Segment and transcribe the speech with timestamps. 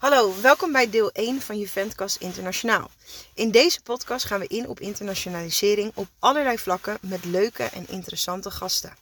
[0.00, 2.90] Hallo, welkom bij deel 1 van Juventkast Internationaal.
[3.34, 8.50] In deze podcast gaan we in op internationalisering op allerlei vlakken met leuke en interessante
[8.50, 8.92] gasten.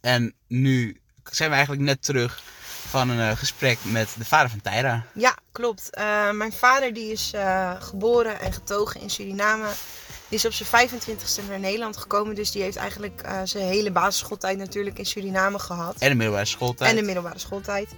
[0.00, 1.00] En nu
[1.30, 2.42] zijn we eigenlijk net terug
[2.88, 5.06] van een eh, gesprek met de vader van Tyra.
[5.14, 5.90] Ja, klopt.
[5.90, 9.68] Eh, mijn vader die is eh, geboren en getogen in Suriname.
[10.28, 12.34] Die is op zijn 25ste naar Nederland gekomen.
[12.34, 15.94] Dus die heeft eigenlijk zijn hele basisschooltijd natuurlijk in Suriname gehad.
[15.98, 16.90] En de middelbare schooltijd.
[16.90, 17.88] En de middelbare schooltijd.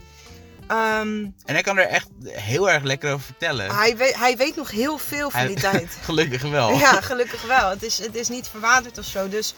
[0.68, 3.74] Ehm, En hij kan er echt heel erg lekker over vertellen.
[3.76, 5.88] hij, weet, hij weet nog heel veel van Hij- die tijd.
[6.04, 6.70] Gelukkig wel.
[6.70, 7.70] Ja, gelukkig wel.
[7.70, 9.28] Het is, het is niet verwaterd of zo.
[9.28, 9.54] Dus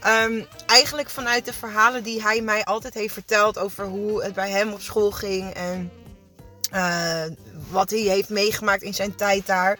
[0.00, 4.50] ehm, eigenlijk vanuit de verhalen die hij mij altijd heeft verteld over hoe het bij
[4.50, 5.90] hem op school ging en
[6.70, 7.22] eh,
[7.70, 9.78] wat hij heeft meegemaakt in zijn tijd daar,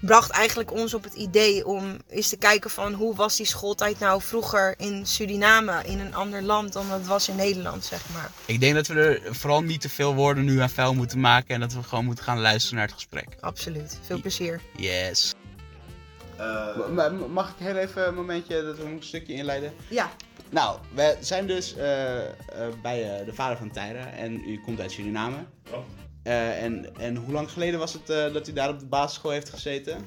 [0.00, 3.98] bracht eigenlijk ons op het idee om eens te kijken van hoe was die schooltijd
[3.98, 8.30] nou vroeger in Suriname, in een ander land dan het was in Nederland, zeg maar.
[8.46, 11.54] Ik denk dat we er vooral niet te veel woorden nu aan vuil moeten maken.
[11.54, 13.28] En dat we gewoon moeten gaan luisteren naar het gesprek.
[13.40, 13.98] Absoluut.
[14.02, 14.60] Veel plezier.
[14.76, 15.34] Yes.
[16.36, 16.76] Eh,
[17.32, 19.72] mag ik heel even een momentje dat we een stukje inleiden?
[19.88, 20.10] Ja,
[20.50, 22.32] Nou, we zijn dus eh, eh,
[22.82, 24.06] bij eh, de vader van Tyra.
[24.06, 25.36] En u komt uit Suriname.
[26.22, 29.30] Eh, en, en hoe lang geleden was het eh, dat u daar op de basisschool
[29.30, 30.06] heeft gezeten?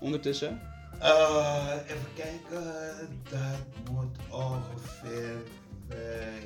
[0.00, 0.60] Ondertussen?
[1.00, 2.74] eh, even kijken,
[3.30, 5.36] dat moet ongeveer
[5.88, 6.44] bij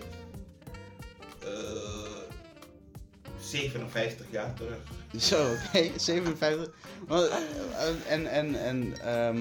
[1.43, 2.23] eh
[3.41, 4.79] 57 jaar terug.
[5.19, 6.75] Zo, oké, 57.
[7.06, 9.39] Want, eh, En, en, en ehm,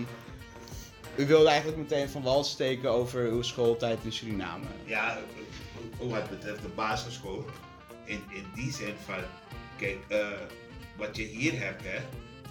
[1.16, 4.66] u wilde eigenlijk meteen van wal steken over uw schooltijd in Suriname.
[4.86, 5.18] Ja,
[6.00, 7.46] wat betreft de basisschool,
[8.04, 9.16] in, in die zin van,
[9.84, 10.28] kijk, eh,
[10.98, 12.00] wat je hier hebt, hè,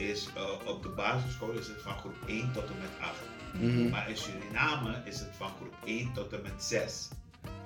[0.04, 3.14] is eh, op de basisschool is het van groep 1 tot en met 8.
[3.54, 3.88] Mhm.
[3.90, 7.08] Maar in Suriname is het van groep 1 tot en met 6.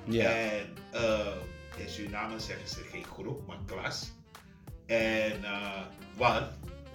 [0.04, 0.30] Ja.
[0.30, 1.26] En eh,
[1.76, 4.10] in Suriname zeggen ze geen groep, maar klas.
[4.86, 5.80] En uh,
[6.16, 6.46] want,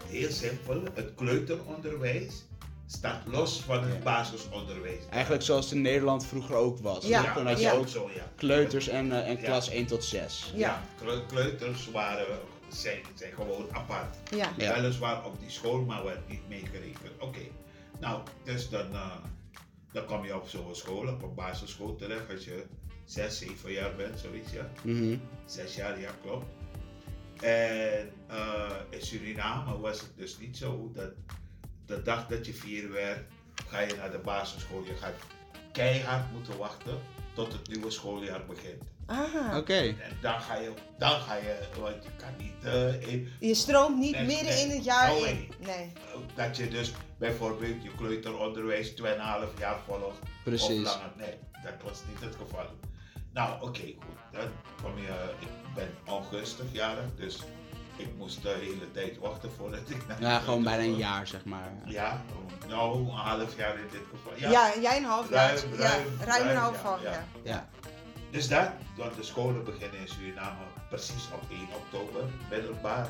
[0.06, 2.46] heel simpel, het kleuteronderwijs
[2.88, 4.00] staat los van het Ja.
[4.00, 5.04] basisonderwijs.
[5.10, 7.06] Eigenlijk zoals het in Nederland vroeger ook was.
[7.08, 7.72] Ja, Toen had je ja.
[7.72, 8.24] ook zo, ja.
[8.36, 9.44] kleuters en, en Ja.
[9.44, 10.52] klas 1 tot 6.
[10.56, 12.26] Ja, kleu- kleuters waren,
[12.72, 14.16] zijn, zijn gewoon apart.
[14.36, 14.54] ja.
[14.58, 14.74] Ja.
[14.74, 17.20] Weliswaar op die school, maar werd niet meegerekend.
[17.20, 17.40] Oké,
[18.00, 19.16] nou, dus dan, eh,
[19.92, 22.66] dan kom je op zo'n school, op een basisschool terecht als je
[23.06, 24.72] 6, 7 jaar bent, zoiets, ja.
[24.84, 25.18] Mhm.
[25.46, 26.46] Zes jaar, ja, klopt.
[27.42, 31.12] En eh, in Suriname was het dus niet zo dat
[31.86, 33.20] de dag dat je vier werd,
[33.68, 34.84] ga je naar de basisschool.
[34.84, 35.16] Je gaat
[35.72, 37.00] keihard moeten wachten
[37.34, 38.84] tot het nieuwe schooljaar begint.
[39.06, 39.58] Ah.
[39.58, 39.74] Oké.
[39.78, 43.98] En dan ga je, dan ga je want je kan niet eh, in, Je stroomt
[43.98, 44.64] niet Nee, midden nee.
[44.64, 45.52] in het jaar No in.
[45.60, 45.94] Nee.
[46.36, 49.04] dat je dus bijvoorbeeld je kleuteronderwijs 2,5
[49.60, 50.06] jaar volgt.
[50.06, 50.84] Of Precies.
[50.84, 51.12] langer.
[51.18, 52.66] Nee, dat was niet het geval.
[53.34, 54.18] Nou, oké, goed.
[54.32, 54.48] Dan
[54.84, 57.40] kom je, ik ben ongunstig jarig, dus
[57.96, 61.28] ik moest de hele tijd wachten voordat ik naar de Ja, gewoon bijna een jaar,
[61.28, 61.72] zeg maar.
[61.86, 62.22] Ja,
[62.68, 64.32] nou, een half jaar in dit geval.
[64.36, 64.50] Ja.
[64.50, 65.56] Ja, jij een half jaar.
[65.56, 67.26] Ruim, ja, ruim, ruim een half ja, jaar.
[67.44, 67.52] ja.
[67.52, 67.81] Ja.
[68.32, 73.10] Dus dat, want de scholen beginnen in Suriname precies op 1 oktober, middelbaar.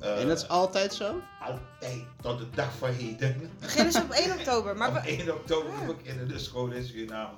[0.00, 1.20] Eh, En dat is altijd zo?
[1.40, 3.50] altijd tot de dag van heden.
[3.60, 4.76] Beginnen ze op 1 oktober.
[4.76, 7.34] Maar op we- 1 oktober beginnen de scholen in Suriname.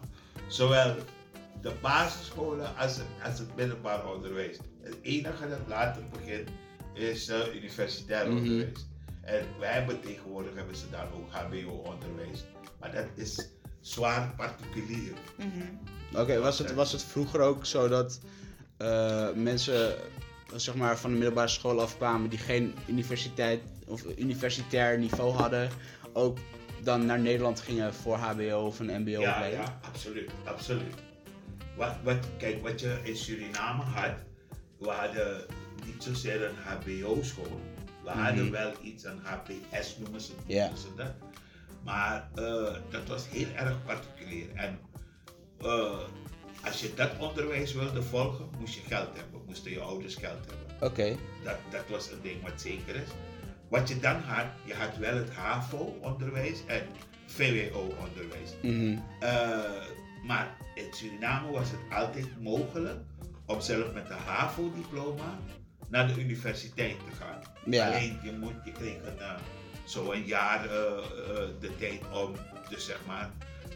[0.46, 0.94] Zowel
[1.60, 4.58] de basisscholen als het, als het middelbaar onderwijs.
[4.82, 6.48] Het enige dat later begint
[6.94, 8.36] is uh, universitair Mhm.
[8.36, 8.86] onderwijs.
[9.20, 12.44] En wij hebben tegenwoordig hebben ze daar ook HBO-onderwijs.
[12.80, 13.48] Maar dat is
[13.80, 15.12] zwaar particulier.
[15.36, 15.48] Mhm.
[16.16, 18.20] Oké, was, het, was het vroeger ook zo dat
[18.76, 19.94] eh, mensen
[20.56, 25.70] zeg maar, van de middelbare school afkwamen die geen universiteit of universitair niveau hadden,
[26.12, 26.38] ook
[26.82, 29.62] dan naar Nederland gingen voor HBO of een Ja, MBO-opleiding?
[29.62, 30.94] ja, absoluut, absoluut.
[31.76, 34.12] Wat, wat, kijk, wat je in Suriname had,
[34.78, 35.44] we hadden
[35.86, 37.60] niet zozeer een HBO-school.
[38.04, 38.18] We Mhm.
[38.18, 40.62] hadden wel iets, een HPS noemen ze, Ja.
[40.62, 41.12] noemen ze dat.
[41.84, 44.46] Maar eh, dat was heel erg particulier.
[44.54, 44.78] En
[45.64, 45.98] eh,
[46.64, 50.88] als je dat onderwijs wilde volgen, moest je geld hebben, moesten je ouders geld hebben.
[50.90, 51.16] Oké.
[51.44, 53.08] Dat, dat was een ding wat zeker is.
[53.68, 56.86] Wat je dan had, je had wel het HAVO-onderwijs en
[57.26, 58.50] VWO-onderwijs.
[58.62, 58.98] Mhm.
[59.20, 59.58] Eh,
[60.26, 62.98] maar in Suriname was het altijd mogelijk
[63.46, 65.38] om zelf met een HAVO-diploma
[65.88, 67.42] naar de universiteit te gaan.
[67.64, 67.86] Ja.
[67.86, 69.34] Alleen je, moet, je kreeg een, eh,
[69.84, 70.68] zo een jaar
[71.60, 72.34] de tijd om
[72.68, 73.30] dus zeg maar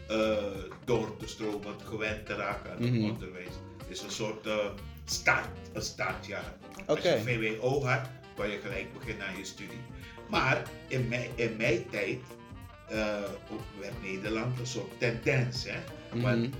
[0.09, 0.35] eh,
[0.85, 3.09] door te stromen, gewend te raken aan het Mhm.
[3.09, 3.53] onderwijs.
[3.77, 4.57] Het is een soort eh,
[5.05, 6.53] start, een startjaar.
[6.85, 8.01] Als je VWO had,
[8.35, 9.81] kon je gelijk beginnen aan je studie.
[10.29, 12.19] Maar in mijn, in mijn tijd
[12.87, 13.21] eh,
[13.79, 15.65] werd Nederland een soort tendens.
[15.67, 15.79] Hè?
[16.21, 16.51] Want Mhm.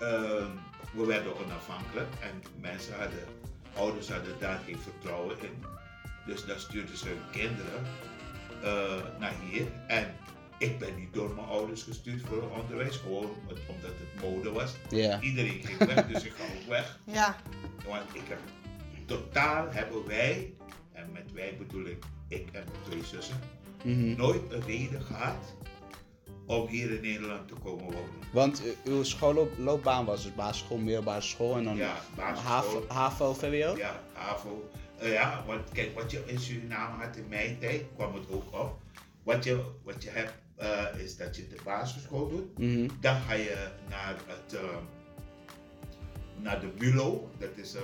[0.00, 0.46] ehm,
[0.92, 3.24] we werden onafhankelijk en mensen hadden
[3.76, 5.64] ouders hadden daar geen vertrouwen in.
[6.26, 7.82] Dus dan stuurden ze hun kinderen
[9.18, 9.66] naar hier.
[9.86, 10.14] En
[10.58, 14.74] ik ben niet door mijn ouders gestuurd voor onderwijs, gewoon omdat het mode was.
[14.90, 15.20] Ja.
[15.20, 16.98] Iedereen ging weg, dus ik ga ook weg.
[17.04, 17.36] Ja.
[17.86, 18.38] Want ik heb,
[19.06, 20.52] totaal hebben wij,
[20.92, 23.36] en met wij bedoel ik ik en mijn twee zussen,
[23.84, 24.16] Mhm.
[24.16, 25.54] nooit een reden gehad
[26.46, 28.10] om hier in Nederland te komen wonen.
[28.32, 31.96] Want u- uw schoolloopbaan was dus basisschool, middelbare school en dan Ja.
[32.16, 33.76] HAVO, HAVO, VWO?
[33.76, 34.68] Ja, HAVO.
[34.98, 38.54] Eh, ja, want kijk, wat je in Suriname had in mijn tijd, kwam het ook
[38.60, 38.76] op.
[39.22, 42.58] Wat je, wat je hebt, eh, is dat je de basisschool doet.
[42.58, 42.88] Mhm.
[43.00, 44.76] Dan ga je naar, het, eh,
[46.36, 47.80] naar de MULO, dat is een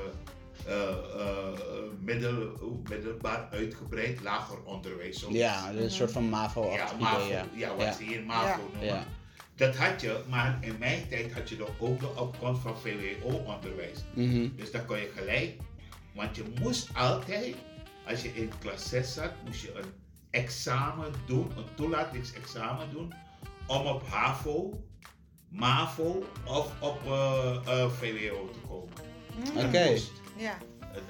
[0.67, 1.53] eh, eh,
[2.01, 2.57] middel,
[2.89, 5.27] middelbaar uitgebreid lager onderwijs.
[5.31, 7.47] Ja, dat is een soort van MAVO ja, idee, MAVO, ja.
[7.55, 7.93] ja, wat Ja.
[7.93, 8.57] ze hier MAVO Ja.
[8.57, 8.85] noemen.
[8.85, 9.05] Ja.
[9.57, 13.99] Dat had je, maar in mijn tijd had je nog ook de opkomst van VWO-onderwijs.
[14.15, 14.49] Mhm.
[14.57, 15.57] Dus dan kon je gelijk,
[16.15, 17.55] want je moest altijd,
[18.07, 19.93] als je in klas 6 zat, moest je een
[20.33, 23.15] examen doen, een toelatingsexamen doen,
[23.67, 24.85] om op HAVO,
[25.49, 28.93] MAVO of op eh, eh, VWO te komen.
[29.55, 29.99] Dat Oké.
[30.37, 30.57] Ja.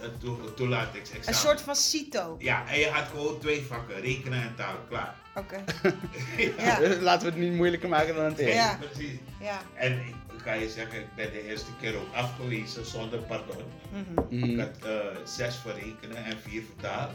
[0.01, 1.29] Een toelatingsexamen.
[1.29, 2.37] Een soort van CITO.
[2.39, 5.15] Ja, en je had gewoon twee vakken, rekenen en taal, klaar.
[5.35, 5.65] Oké.
[6.59, 6.97] ja, Ja.
[7.01, 8.55] Laten we het niet moeilijker maken dan het is.
[8.55, 8.79] Ja.
[8.81, 9.19] precies.
[9.41, 9.61] Ja.
[9.75, 10.15] En ik
[10.45, 13.63] kan je zeggen, ik ben de eerste keer ook afgewezen zonder pardon.
[13.93, 14.35] Mhm.
[14.35, 14.59] Ik Mhm.
[14.59, 17.11] had eh, zes voor rekenen en vier voor taal.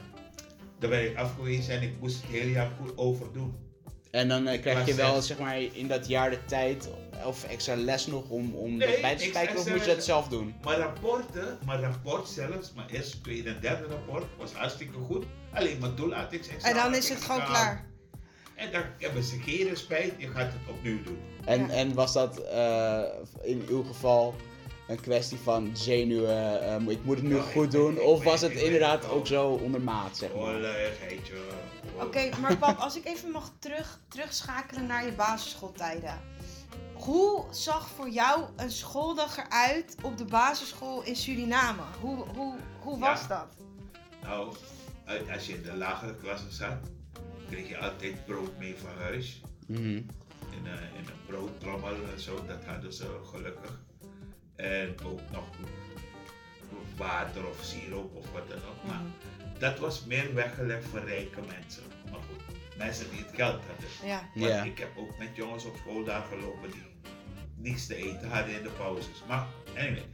[0.79, 3.55] Daar ben ik afgewezen en ik moest het hele jaar goed overdoen.
[4.11, 5.27] En dan eh, krijg je wel, zes.
[5.27, 6.89] zeg maar, in dat jaar de tijd
[7.25, 9.83] of extra les nog om, om Nee, dat bij te niks kijken of extra moet
[9.83, 10.05] je het les.
[10.05, 10.55] zelf doen?
[10.63, 15.25] Mijn rapporten, mijn rapport zelfs, mijn eerste, tweede en derde rapport was hartstikke goed.
[15.53, 16.77] Alleen mijn toelatingsexamen.
[16.77, 17.85] En dan is ik het gewoon klaar.
[18.55, 21.17] En dan hebben ze geen spijt, je gaat het opnieuw doen.
[21.45, 21.67] En, Ja.
[21.69, 23.01] en was dat eh,
[23.41, 24.35] in uw geval
[24.87, 27.93] een kwestie van zenuwen, eh, ik moet het nu Ja, goed doen?
[27.95, 30.39] ik- of was het ik inderdaad ook zo ondermaat, zeg maar?
[30.41, 31.33] Oorlijkheidje.
[32.01, 36.19] Oké, maar pap, als ik even mag terug, terugschakelen naar je basisschooltijden.
[36.93, 41.81] Hoe zag voor jou een schooldag eruit op de basisschool in Suriname?
[42.01, 43.27] Hoe, hoe, hoe was Ja.
[43.27, 43.47] dat?
[44.23, 44.53] Nou,
[45.05, 46.77] uit- als je in de lagere klasse zat,
[47.49, 49.41] kreeg je altijd brood mee van huis.
[49.67, 50.01] Mhm.
[50.51, 53.79] in een, in een broodtrommel en zo, dat hadden ze gelukkig.
[54.57, 55.43] En ook nog
[56.97, 58.83] water of siroop of wat dan ook.
[58.87, 59.01] Maar
[59.59, 61.83] dat was meer weggelegd voor rijke mensen.
[62.11, 64.07] Maar goed, mensen die het geld hadden.
[64.09, 64.29] Ja.
[64.35, 64.63] Want Ja.
[64.63, 66.83] ik heb ook met jongens op school daar gelopen die
[67.55, 69.23] niets te eten hadden in de pauzes.
[69.27, 69.45] Maar
[69.77, 70.05] anyway.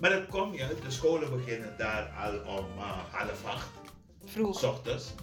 [0.00, 3.68] Maar dan kom je, de scholen beginnen daar al om eh, half acht,
[4.24, 5.14] Vroeg, s ochtends.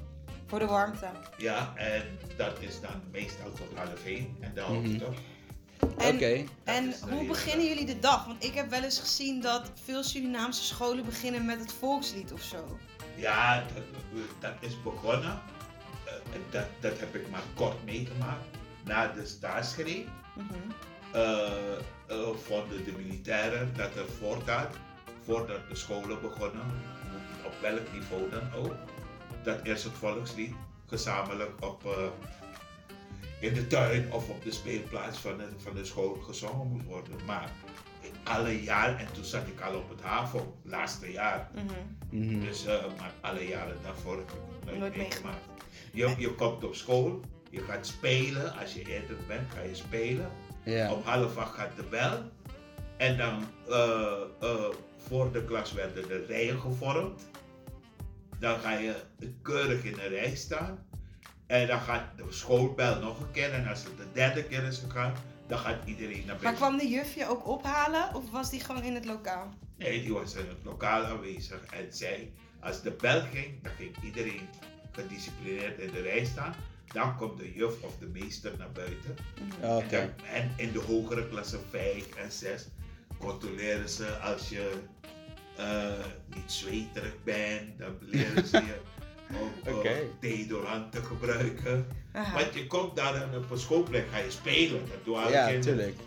[0.45, 1.09] voor de warmte.
[1.37, 4.73] Ja, en dat is dan meestal tot half één en de Mhm.
[4.75, 5.15] En,
[5.81, 6.43] Oké.
[6.63, 7.75] en hoe beginnen dag.
[7.75, 8.25] jullie de dag?
[8.25, 12.41] Want ik heb wel eens gezien dat veel Surinaamse scholen beginnen met het volkslied of
[12.41, 12.77] zo.
[13.15, 15.39] Ja, dat, dat is begonnen.
[16.05, 16.13] Eh,
[16.49, 18.45] dat, dat heb ik maar kort meegemaakt.
[18.83, 20.07] Na de staatsgreep
[21.11, 21.77] eh,
[22.07, 24.67] eh, vonden de militairen dat er voortaan,
[25.23, 26.65] voordat de scholen begonnen,
[27.45, 28.75] op welk niveau dan ook,
[29.43, 30.53] dat eerst het volkslied
[30.87, 31.91] gezamenlijk op, eh,
[33.39, 37.15] in de tuin of op de speelplaats van de, van de school gezongen moest worden.
[37.25, 37.51] Maar
[38.23, 42.25] alle jaar, en toen zat ik al op het HAVO, laatste jaar, Mhm.
[42.25, 42.39] Mhm.
[42.45, 45.45] dus uh, maar alle jaren daarvoor heb ik het nooit, Nooit meegemaakt.
[45.93, 47.19] Je, je komt op school,
[47.49, 48.57] je gaat spelen.
[48.59, 50.29] Als je eerder bent, ga je spelen.
[50.63, 50.93] Ja.
[50.93, 52.31] Om half acht gaat de bel.
[52.97, 54.65] En dan eh, eh,
[54.97, 57.29] voor de klas werden de rijen gevormd.
[58.39, 58.95] Dan ga je
[59.41, 60.86] keurig in een rij staan.
[61.47, 63.53] En dan gaat de schoolbel nog een keer.
[63.53, 65.13] En als het de derde keer is gegaan,
[65.47, 66.55] dan gaat iedereen naar Maar binnen.
[66.55, 69.53] kwam de juf je ook ophalen of was die gewoon in het lokaal?
[69.77, 73.95] Nee, die was in het lokaal aanwezig en zei, als de bel ging, dan ging
[74.03, 74.47] iedereen
[74.91, 76.53] gedisciplineerd in de rij staan.
[76.93, 79.15] Dan komt de juf of de meester naar buiten.
[79.59, 79.65] Mhm.
[79.71, 79.95] Oké.
[79.97, 82.67] En, dan- en in de hogere klassen 5 en 6
[83.19, 84.71] controleren ze als je
[85.57, 85.91] eh,
[86.35, 88.81] niet zweterig bent, dan leren ze je
[89.29, 89.87] om Oké.
[89.87, 91.87] eh, deodorant te gebruiken.
[92.13, 92.33] Aha.
[92.39, 94.81] Want je komt daar en op een schoolplek, ga je spelen.
[94.89, 95.75] Dat doen alle Ja, kinderen.
[95.75, 95.97] tuurlijk.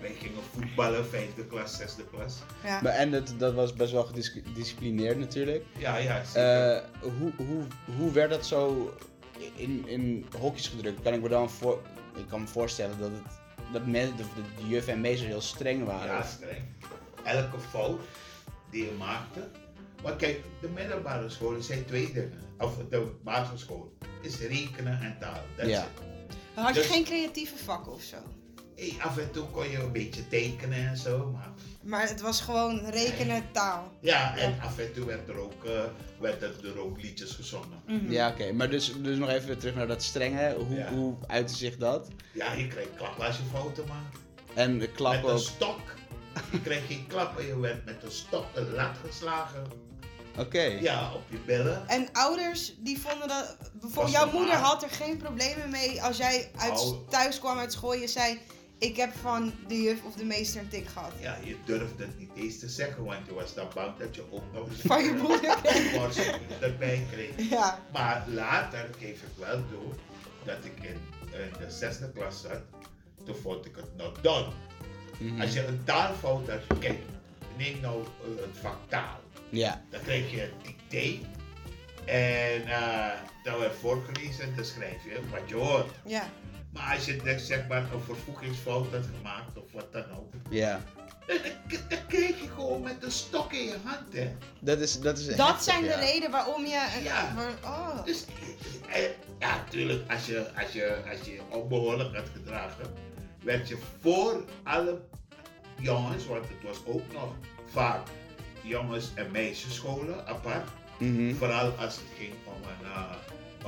[0.00, 2.36] Wij gingen voetballen, vijfde klas, zesde klas.
[2.64, 2.80] Ja.
[2.82, 5.64] Maar, en dat, dat was best wel gedisciplineerd natuurlijk.
[5.78, 6.74] Ja, ja, zeker.
[6.76, 6.82] Eh,
[7.18, 7.62] hoe, hoe,
[7.96, 8.92] hoe werd dat zo
[9.54, 11.02] in, in hokjes gedrukt?
[11.02, 11.82] Kan ik me dan voor,
[12.16, 13.32] ik kan me voorstellen dat, het,
[13.72, 16.06] dat men, de, de, de juf en meester heel streng waren.
[16.14, 16.62] Ja, streng.
[17.24, 18.00] Elke fout
[18.70, 19.48] die je maakte.
[20.02, 22.32] Want kijk, de middelbare scholen zijn twee dingen.
[22.58, 25.40] Of de basisschool is rekenen en taal.
[25.56, 25.82] That's Ja.
[25.82, 25.88] it.
[26.54, 28.16] Had je Dus- geen creatieve vakken of zo?
[28.76, 31.48] Hey, af en toe kon je een beetje tekenen en zo, maar
[31.82, 33.92] Maar het was gewoon rekenen, taal.
[34.00, 35.82] ja, en af en toe werd er ook, eh,
[36.20, 37.82] werd er, er ook liedjes gezongen.
[37.86, 38.10] Mhm.
[38.12, 38.52] Ja, oké.
[38.52, 40.54] Maar dus, dus nog even terug naar dat strenge.
[40.54, 40.88] Hoe, Ja.
[40.92, 42.08] hoe uitte zich dat?
[42.32, 44.18] Ja, je kreeg klappen als je fouten maakte.
[44.54, 45.40] En de Met klappen een ook.
[45.42, 45.80] stok.
[46.52, 49.66] Je kreeg geen klappen, je werd met een stok een lat geslagen.
[50.38, 50.62] Oké.
[50.62, 51.88] Ja, op je billen.
[51.88, 53.56] En ouders die vonden dat.
[53.72, 57.94] Bijvoorbeeld, jouw moeder had er geen problemen mee als jij uit, thuis kwam uit school.
[57.94, 58.38] Je zei:
[58.78, 61.12] Ik heb van de juf of de meester een tik gehad.
[61.20, 64.24] Ja, je durfde het niet eens te zeggen, want je was dan bang dat je
[64.30, 66.60] ook nog eens Van je moeder kreeg.
[66.60, 67.50] erbij kreeg.
[67.50, 67.78] Ja.
[67.92, 69.92] Maar later geef ik wel toe
[70.44, 71.00] dat ik in,
[71.32, 72.60] in de zesde klas zat.
[73.24, 74.46] Toen vond ik het nog done.
[75.18, 75.40] Mhm.
[75.40, 76.98] Als je een taalfout had, kijk,
[77.56, 79.20] neem nou eh, het vak taal.
[79.50, 79.82] Ja.
[79.90, 81.26] Dan krijg je een dicté.
[82.04, 83.10] En eh
[83.42, 85.90] dan werd voorgelezen en dan schrijf je wat je hoort.
[86.06, 86.30] Ja.
[86.72, 90.32] Maar als je zeg maar een vervoegingsfout had gemaakt of wat dan ook.
[90.50, 90.80] Ja.
[91.26, 91.36] Dan,
[91.88, 94.34] dan kreeg je gewoon met een stok in je hand, hè.
[94.60, 95.98] Dat is, dat is Dat heftig, zijn de ja.
[95.98, 97.00] redenen waarom je.
[97.02, 97.34] Ja.
[97.34, 98.04] waar- oh.
[98.04, 98.24] Dus,
[98.88, 99.02] eh,
[99.38, 102.92] ja, natuurlijk, als je, als, je, als je je onbehoorlijk had gedragen,
[103.42, 105.00] werd je voor alle
[105.78, 107.34] jongens, want het was ook nog
[107.72, 108.06] vaak
[108.62, 110.68] jongens- en meisjesscholen apart.
[110.98, 111.34] Mhm.
[111.34, 112.90] Vooral als het ging om een,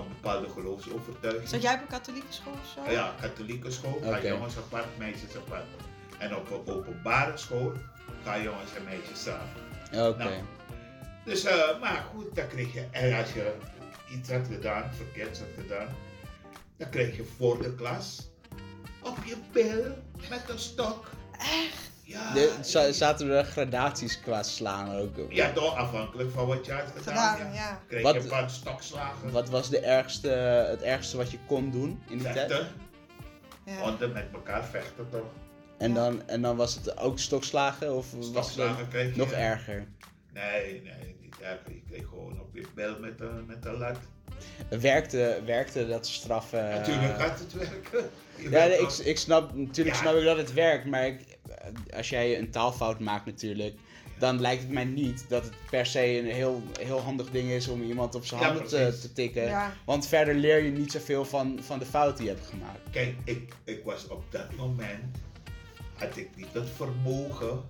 [0.03, 1.49] een bepaalde geloofsovertuiging.
[1.49, 2.91] Zat jij op een katholieke school of zo?
[2.93, 4.29] Ja, katholieke school, ga Oké.
[4.29, 5.65] jongens apart, meisjes apart.
[6.19, 7.73] En op een openbare school
[8.25, 10.09] ga jongens en meisjes samen.
[10.09, 10.19] Oké.
[10.25, 10.33] Nou.
[11.25, 13.53] Dus, eh, maar goed, dan kreeg je, en als je
[14.13, 15.87] iets had gedaan, verkeerd had gedaan,
[16.77, 18.29] dan kreeg je voor de klas
[19.03, 19.97] op je bil
[20.29, 21.07] met een stok.
[21.39, 21.90] Echt?
[22.11, 25.11] Ja, De, za- zaten er gradaties qua slaan ook?
[25.29, 27.37] ja toch afhankelijk van wat je had gedaan.
[27.37, 27.55] Gedaan, ja.
[27.61, 27.81] ja.
[27.89, 30.29] Kreeg Wat- je een paar stokslagen, Wat was de ergste,
[30.69, 32.51] het ergste wat je kon doen in die tijd?
[32.53, 32.67] vechten,
[33.65, 33.83] ja.
[33.91, 35.27] onder met elkaar vechten toch.
[35.79, 37.97] En dan, en dan was het ook stokslagen?
[37.97, 39.17] Of was het Stokslagen kreeg je.
[39.21, 39.87] nog erger?
[40.33, 41.73] Nee, nee, niet erger.
[41.73, 43.97] Je kreeg gewoon op je bil met een, met een lat.
[44.81, 46.69] Werkte, werkte dat straffen?
[46.71, 48.11] Natuurlijk gaat het werken.
[48.37, 50.03] Je Ja, nee, ik, ik snap, natuurlijk Ja.
[50.03, 51.30] snap ik dat het werkt, maar ik,
[51.97, 53.75] als jij een taalfout maakt natuurlijk,
[54.19, 57.69] dan lijkt het mij niet dat het per se een heel, heel handig ding is
[57.69, 59.45] om iemand op zijn Ja, handen te, tikken.
[59.45, 59.73] Ja.
[59.85, 62.91] Want verder leer je niet zoveel van, van de fout die je hebt gemaakt.
[62.91, 65.17] Kijk, ik, ik was op dat moment,
[65.95, 67.63] had ik niet het vermogen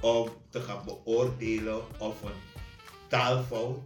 [0.00, 2.60] om te gaan beoordelen of een
[3.08, 3.78] taalfout,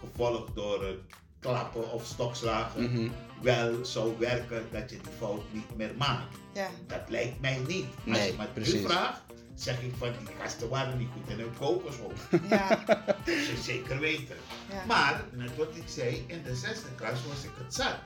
[0.00, 0.98] gevolgd door een
[1.40, 3.08] klappen of stokslagen, Mhm.
[3.42, 6.36] wel zou werken dat je die fout niet meer maakt.
[6.54, 6.68] Ja.
[6.86, 7.84] Dat lijkt mij niet.
[7.84, 8.72] Als Nee, je me precies.
[8.74, 9.20] nu vraagt,
[9.54, 12.22] zeg ik van die gasten waren niet goed in hun kokoshoofd.
[12.50, 12.84] Ja.
[13.06, 14.36] Dat is zeker weten.
[14.72, 14.84] Ja.
[14.86, 17.98] Maar, net wat ik zei, in de zesde klas was ik het zat.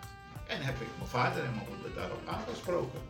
[0.46, 3.00] En heb ik mijn vader en mijn moeder daarop aangesproken.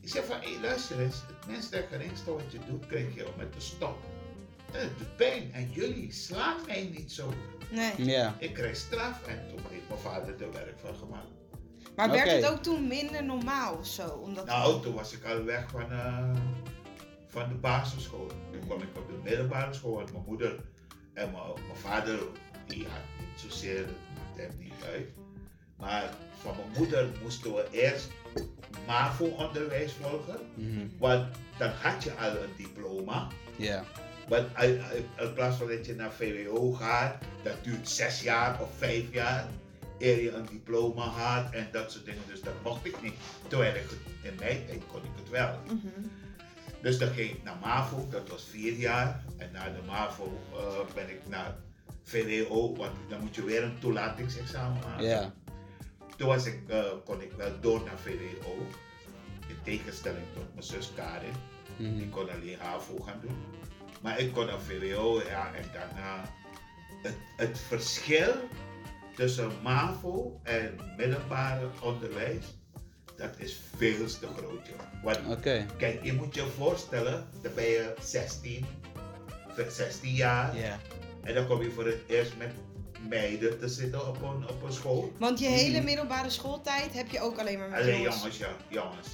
[0.00, 3.26] Ik zei van, hé luister eens, het minste en geringste wat je doet, krijg je
[3.36, 3.96] met de stok.
[4.72, 5.52] Het doet pijn.
[5.52, 7.32] En jullie slaan mij niet zo.
[7.70, 7.92] Nee.
[8.04, 8.34] Ja.
[8.38, 11.28] Ik kreeg straf en toen heeft mijn vader er werk van gemaakt.
[11.96, 14.08] Maar werd het ook toen minder normaal of zo?
[14.08, 16.30] Omdat Nou, toen was ik al weg van, eh,
[17.26, 18.26] van de basisschool.
[18.52, 20.60] Toen kwam ik op de middelbare school mijn moeder
[21.14, 22.18] en mijn, vader,
[22.66, 25.08] die had niet zozeer, het maakte hem niet uit.
[25.76, 28.10] Maar van mijn moeder moesten we eerst
[28.86, 30.86] MAVO-onderwijs volgen, Mhm.
[30.98, 33.28] want dan had je al een diploma.
[33.56, 33.84] Ja.
[34.30, 34.46] Want
[35.16, 39.46] in plaats van dat je naar VWO gaat, dat duurt zes jaar of vijf jaar
[39.98, 42.22] eer je een diploma had en dat soort dingen.
[42.26, 43.14] Dus dat mocht ik niet.
[43.48, 45.58] Terwijl ik het, in mijn tijd kon ik het wel.
[45.64, 45.88] Mhm.
[46.82, 49.24] Dus dan ging ik naar MAVO, dat was vier jaar.
[49.36, 51.54] En na de MAVO eh, ben ik naar
[52.02, 55.32] VWO, want dan moet je weer een toelatingsexamen maken.
[56.16, 58.66] Toen was ik, eh, kon ik wel door naar VWO.
[59.48, 61.34] In tegenstelling tot mijn zus Karin.
[61.76, 62.00] Mhm.
[62.00, 63.59] Ik kon alleen HAVO gaan doen.
[64.00, 66.32] Maar ik kon naar VWO, ja, en daarna...
[67.02, 68.34] Het, het verschil
[69.14, 72.44] tussen MAVO en middelbare onderwijs,
[73.16, 75.02] dat is veel te groot, joh.
[75.02, 75.66] Want, Oké.
[75.78, 78.66] kijk, je moet je voorstellen, dan ben je 16,
[79.68, 80.78] 16 jaar, Ja.
[81.22, 82.50] en dan kom je voor het eerst met
[83.08, 85.12] meiden te zitten op een, op een school.
[85.18, 85.84] Want je hele Mhm.
[85.84, 88.16] middelbare schooltijd heb je ook alleen maar met Alleen jongens.
[88.16, 89.08] jongens, ja, jongens.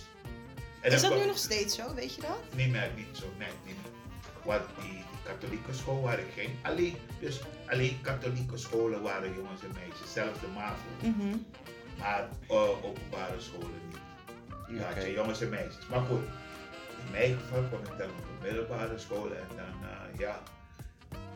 [0.80, 1.94] En Is dat kom- nu nog steeds zo?
[1.94, 2.38] Weet je dat?
[2.54, 3.92] Niet meer, niet zo, nee, niet meer.
[4.46, 9.62] Want die, die katholieke school waar ik ging, alleen, dus alleen katholieke scholen waren jongens
[9.62, 10.88] en meisjes, zelfs de MAVO.
[11.08, 11.36] Mhm.
[11.98, 13.98] Maar eh, openbare scholen niet.
[14.68, 14.94] Ja, Oké.
[14.94, 15.86] had je jongens en meisjes.
[15.90, 16.22] Maar goed,
[17.04, 20.42] in mijn geval kwam ik dan op de middelbare scholen en dan, eh, ja,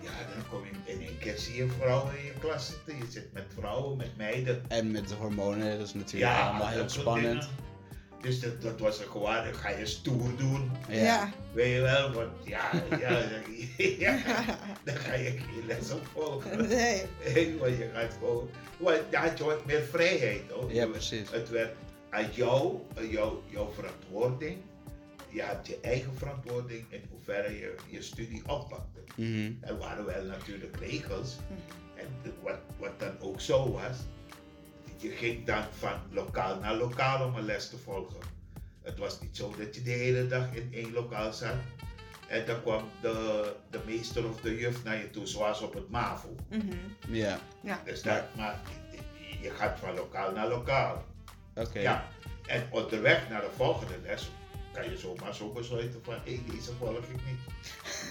[0.01, 2.97] ja, dan kom je in één keer zie je vrouwen in je klas zitten.
[2.97, 4.65] Je zit met vrouwen, met meiden.
[4.69, 7.41] En met de hormonen, dat is natuurlijk Ja, allemaal heel spannend.
[7.41, 7.55] dingen.
[8.21, 10.71] Dus dat, dat was er gewoon, dan ga je stoer doen.
[10.89, 11.33] Ja.
[11.53, 13.19] Weet je wel, want ja, ja,
[13.77, 14.19] ja,
[14.85, 16.69] dan ga je geen les op volgen.
[16.69, 17.07] Nee.
[17.59, 20.51] Want je gaat gewoon, want dan had je wat meer vrijheid.
[20.51, 20.73] Hoor.
[20.73, 21.31] Ja, precies.
[21.31, 21.75] Het werd
[22.11, 24.57] aan jou, aan jou, jouw verantwoording.
[25.29, 29.01] Je had je eigen verantwoording in hoeverre je je studie oppakte.
[29.17, 29.53] Mhm.
[29.61, 31.37] Er waren wel natuurlijk regels.
[31.95, 33.97] En de- wat, wat dan ook zo was,
[35.01, 38.17] je ging dan van lokaal naar lokaal om een les te volgen.
[38.83, 41.55] Het was niet zo dat je de hele dag in één lokaal zat.
[42.29, 45.89] En dan kwam de, de meester of de juf naar je toe, zoals op het
[45.91, 46.35] MAVO.
[46.49, 46.77] Mhm.
[47.09, 47.39] Ja,
[47.85, 48.61] Dus dat, maar
[49.43, 51.05] je gaat van lokaal naar lokaal.
[51.55, 51.79] oké.
[51.81, 52.09] Ja.
[52.47, 54.31] En onderweg naar de volgende les
[54.73, 57.39] kan je zomaar zo besluiten van, hé, deze volg ik niet.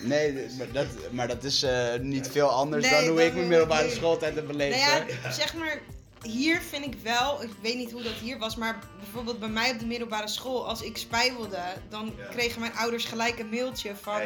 [0.09, 3.47] Nee, maar dat, maar dat is eh, niet veel anders Nee, dan hoe ik mijn
[3.47, 3.95] middelbare nee.
[3.95, 4.85] schooltijd heb beleefd.
[4.85, 5.79] Nou ja, zeg maar,
[6.23, 9.71] hier vind ik wel, ik weet niet hoe dat hier was, maar bijvoorbeeld bij mij
[9.71, 12.25] op de middelbare school, als ik spijbelde, dan Ja.
[12.25, 14.21] kregen mijn ouders gelijk een mailtje van.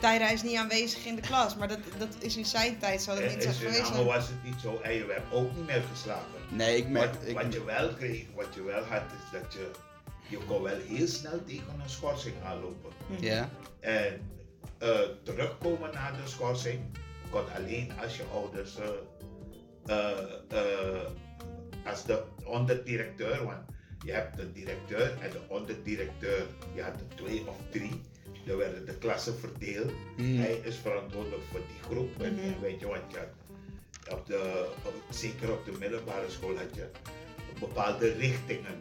[0.00, 1.56] Tyra is niet aanwezig in de klas.
[1.56, 4.04] Maar dat, dat is in zijn tijd, zal dat niet zo in geweest zijn.
[4.04, 6.24] was het niet zo en je werd ook niet meer geslagen.
[6.48, 7.14] Nee, ik merk...
[7.14, 9.70] Wat, Ik, wat je wel kreeg, wat je wel had, is dat je,
[10.28, 12.92] je kon wel heel snel tegen een schorsing aanlopen.
[13.20, 13.48] ja,
[13.80, 14.30] En
[14.78, 16.80] eh, terugkomen na de schorsing
[17.30, 18.88] kon alleen als je ouders, eh,
[20.48, 21.06] eh,
[21.86, 23.58] als de onderdirecteur, want
[24.04, 28.00] je hebt de directeur en de onderdirecteur, je had er twee of drie.
[28.46, 29.92] Er werden de klassen verdeeld.
[30.16, 32.22] Hij is verantwoordelijk voor die groep.
[32.22, 32.42] En, Mhm.
[32.42, 33.28] en weet je wat je had?
[34.18, 36.86] op de, op- zeker op de middelbare school had je
[37.60, 38.80] bepaalde richtingen.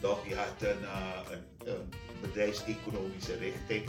[0.00, 0.28] Toch?
[0.28, 1.88] Je had een, eh, een, een
[2.20, 3.88] bedrijfseconomische richting.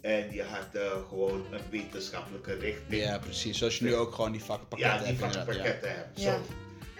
[0.00, 3.02] En je had eh, gewoon een wetenschappelijke richting.
[3.02, 3.58] ja, precies.
[3.58, 5.44] Zoals je nu ook gewoon die vakpakketten Ja, die hebt ja.
[5.44, 6.20] vakpakketten hebt.
[6.20, 6.32] Ja.
[6.34, 6.40] Zo.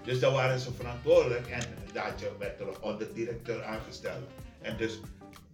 [0.05, 4.29] Dus daar waren ze verantwoordelijk en daar had je- werd er een onderdirecteur aangesteld.
[4.61, 5.01] En dus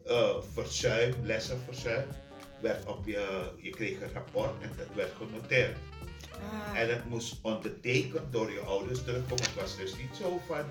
[0.06, 2.06] eh, verzuim, lessenverzuim,
[2.60, 5.76] werd op je, je kreeg een rapport en dat werd genoteerd.
[6.32, 9.44] Ah, En het moest ondertekend door je ouders terugkomen.
[9.44, 10.64] Het was dus niet zo van,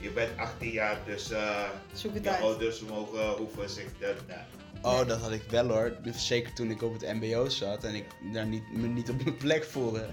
[0.00, 2.42] je bent 18 jaar, dus eh, zoek het je uit.
[2.42, 4.36] ouders mogen, hoeven zich dat...
[4.82, 5.92] Oh, dat had ik wel hoor.
[6.02, 9.22] Dus Zeker toen ik op het mbo zat en ik daar niet, me niet op
[9.24, 10.06] mijn plek voelde,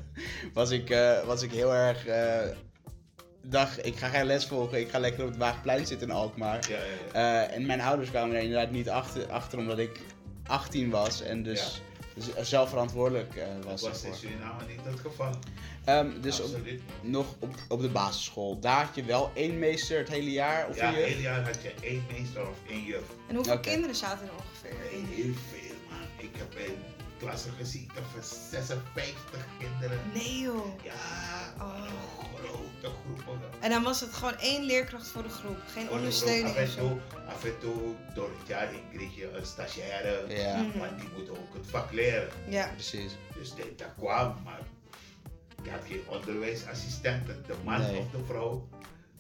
[0.54, 2.06] was ik, eh, was ik heel erg...
[2.06, 2.42] eh
[3.50, 6.70] dacht, ik ga geen les volgen, ik ga lekker op het Waagplein zitten in Alkmaar.
[6.70, 7.46] Ja, ja, ja.
[7.48, 10.00] Eh, en mijn ouders kwamen er inderdaad niet achter, achter omdat ik
[10.48, 11.82] 18 was en dus,
[12.14, 13.82] dus zelf verantwoordelijk eh, was.
[13.82, 14.14] Dat was in.
[14.14, 15.30] Suriname niet het geval.
[15.86, 16.58] Ehm, dus op,
[17.02, 20.68] nog op, op de basisschool, daar had je wel één meester het hele jaar?
[20.70, 23.04] Of Ja, een het hele jaar had je één meester of één juf.
[23.28, 24.90] En hoeveel kinderen zaten er ongeveer?
[24.90, 26.08] Heel veel man.
[26.18, 26.54] Ik heb
[27.26, 30.00] in klassen gezien van 56 kinderen.
[30.14, 30.84] Nee joh.
[30.84, 30.94] Ja,
[31.60, 31.82] Oh.
[32.34, 33.40] grote groepen.
[33.62, 35.58] En dan was het gewoon één leerkracht voor de groep.
[35.74, 39.46] Geen ondersteuning Af en toe, af en toe door het jaar heen kreeg je een
[39.46, 40.26] stagiaire.
[40.36, 40.78] Ja, Mhm.
[40.78, 42.28] Maar die moet ook het vak leren.
[42.50, 42.68] Ja.
[42.74, 43.12] precies.
[43.34, 44.60] Dus dit, dat kwam, maar
[45.64, 47.44] je had geen onderwijsassistenten.
[47.48, 47.98] De man Nee.
[48.00, 48.68] of de vrouw,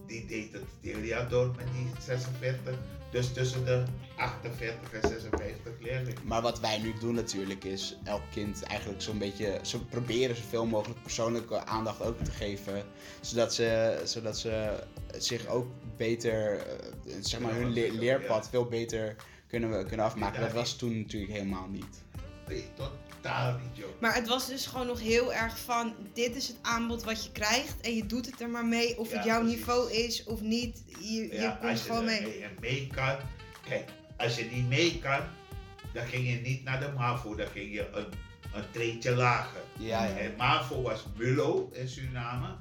[0.07, 2.73] die deed het het hele jaar door met die 46.
[3.11, 3.83] Dus tussen de
[4.15, 6.21] 48 en 56 leerlingen.
[6.23, 10.65] Maar wat wij nu doen natuurlijk is elk kind eigenlijk zo'n beetje, zo proberen zoveel
[10.65, 12.83] mogelijk persoonlijke aandacht ook te geven.
[13.21, 14.83] Zodat ze, zodat ze
[15.17, 16.75] zich ook beter, eh,
[17.19, 19.15] zeg maar hun le- leerpad veel beter
[19.47, 20.41] kunnen, kunnen afmaken.
[20.41, 22.03] Dat was toen natuurlijk helemaal niet.
[22.47, 23.89] Nee, totaal niet joh.
[24.01, 27.31] Maar het was dus gewoon nog heel erg van, dit is het aanbod wat je
[27.31, 28.97] krijgt en je doet het er maar mee.
[28.99, 29.57] Of Ja, het jouw precies.
[29.57, 32.21] niveau is of niet, je, je Ja, komt als je gewoon er mee.
[32.21, 33.15] mee, en mee kan.
[33.69, 35.21] Kijk, als je niet mee kan,
[35.93, 38.05] dan ging je niet naar de MAVO, dan ging je een,
[38.53, 39.61] een treetje lager.
[39.77, 40.17] Ja, ja.
[40.17, 42.55] En MAVO was MULO in Suriname.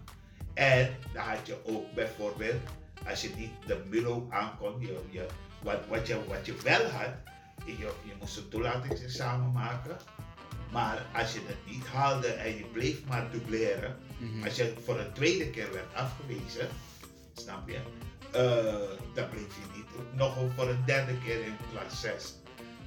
[0.54, 2.60] En dan had je ook bijvoorbeeld,
[3.08, 5.26] als je niet de MULO aankon, je, je,
[5.62, 7.10] wat, wat, je, wat je wel had,
[7.64, 9.96] je, je moest een toelatingsexamen maken.
[10.72, 14.44] Maar als je het niet haalde en je bleef maar dubleren, Mhm.
[14.44, 16.68] als je voor een tweede keer werd afgewezen,
[17.34, 17.78] snap je,
[18.32, 19.86] eh, dan bleef je niet
[20.16, 22.34] nog voor een derde keer in klas 6.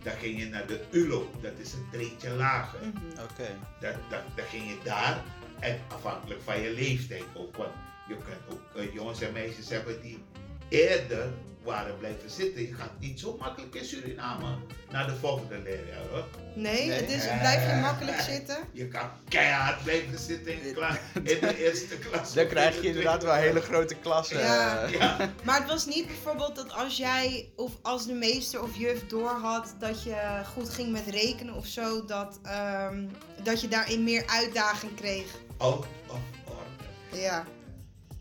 [0.04, 2.80] Dan ging je naar de ULO, dat is een treetje lager.
[3.12, 3.48] Oké.
[3.80, 5.24] Dan, dan, dan ging je daar,
[5.60, 7.72] en afhankelijk van je leeftijd ook, want
[8.08, 10.24] je kunt ook eh, jongens en meisjes hebben die
[10.70, 11.30] eerder
[11.64, 12.62] waren blijven zitten.
[12.62, 14.56] Je gaat niet zo makkelijk in Suriname
[14.92, 16.26] naar de volgende leerjaar hoor.
[16.56, 16.92] Nee, Nee.
[17.02, 18.58] het is, blijf je makkelijk zitten.
[18.72, 20.98] Je kan keihard blijven zitten in, kla-
[21.34, 22.34] in de eerste klas.
[22.34, 24.40] Dan krijg je de inderdaad wel hele grote klassen.
[24.40, 24.84] Ja.
[24.84, 24.92] eh.
[25.00, 29.08] Ja, Maar het was niet bijvoorbeeld dat als jij of als de meester of juf
[29.08, 33.06] doorhad dat je goed ging met rekenen of zo, dat, ehm,
[33.44, 35.26] dat je daarin meer uitdaging kreeg.
[35.58, 37.22] out of order.
[37.22, 37.46] Ja.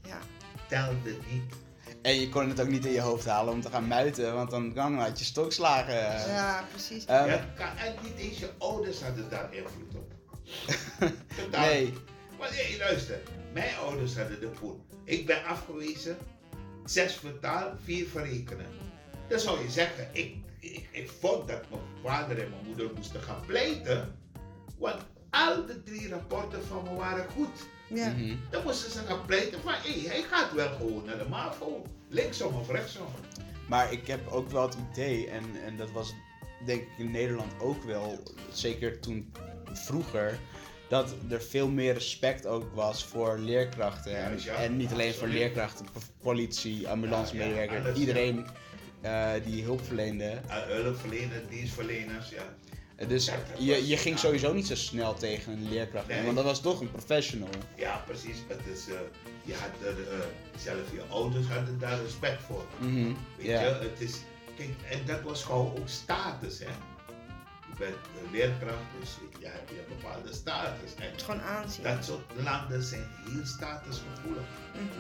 [0.03, 0.19] Ja.
[0.69, 1.55] Telde niet.
[2.07, 4.51] En je kon het ook niet in je hoofd halen om te gaan muiten, want
[4.51, 5.95] dan kan had je stokslagen.
[6.33, 7.05] Ja, precies.
[7.05, 10.13] Ehm, Ja, kan- en niet eens je ouders hadden daar invloed op.
[11.37, 11.65] Totaal.
[11.67, 11.93] nee.
[12.39, 13.21] Maar nee, luister.
[13.53, 14.83] Mijn ouders hadden de poen.
[15.05, 16.17] Ik ben afgewezen.
[16.85, 18.67] Zes vertaal, vier verrekenen.
[19.29, 23.23] Dan zou je zeggen, ik, ik, ik vond dat mijn vader en mijn moeder moesten
[23.23, 24.19] gaan pleiten.
[24.79, 27.57] Want al de drie rapporten van me waren goed.
[27.89, 28.09] Ja.
[28.09, 28.37] Mhm.
[28.51, 31.83] Dan moesten ze gaan pleiten van, hé, hij gaat wel gewoon naar de MAVO.
[32.09, 33.07] Linksom of rechtsom.
[33.69, 36.15] Maar ik heb ook wel het idee, en, en dat was
[36.67, 39.33] denk ik in Nederland ook wel, zeker toen
[39.73, 40.39] vroeger,
[40.89, 44.13] dat er veel meer respect ook was voor leerkrachten.
[44.13, 44.55] Juist, ja.
[44.55, 45.87] en niet alleen voor leerkrachten,
[46.21, 48.47] politie, ambulancemedewerker, Ja, iedereen
[49.01, 50.41] eh, die hulp verleende.
[50.47, 52.55] Uh, hulpverleners, dienstverleners, ja.
[53.09, 56.61] Dus je, je ging sowieso niet zo snel tegen een leerkracht, in, want dat was
[56.61, 57.49] toch een professional.
[57.77, 58.37] Ja, precies.
[58.49, 58.95] Het is, eh,
[59.43, 60.19] je had er, eh,
[60.59, 62.65] zelf je ouders hadden daar respect voor.
[62.79, 63.61] Mhm, Weet Ja.
[63.61, 64.17] je, het is,
[64.57, 66.65] kijk, en dat was gewoon ook status, hè.
[67.71, 70.95] Je bent een leerkracht, dus je hebt je bepaalde status.
[70.97, 71.83] En Het is gewoon aanzien.
[71.85, 74.43] dat soort landen zijn heel statusgevoelig.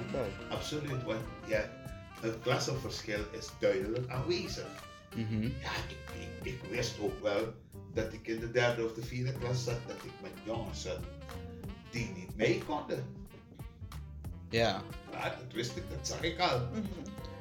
[0.09, 0.27] Oké.
[0.49, 1.71] Absoluut, want ja,
[2.21, 4.67] het klassenverschil is duidelijk aanwezig.
[5.15, 5.43] Mhm.
[5.43, 7.55] Ja, ik, ik, ik wist ook wel
[7.95, 10.99] dat ik in de derde of de vierde klas zat, dat ik met jongens zat
[11.91, 13.05] die niet mee konden.
[14.51, 14.83] Ja.
[15.13, 16.59] Ja, dat wist ik, dat zag ik al.
[16.59, 16.81] Mhm.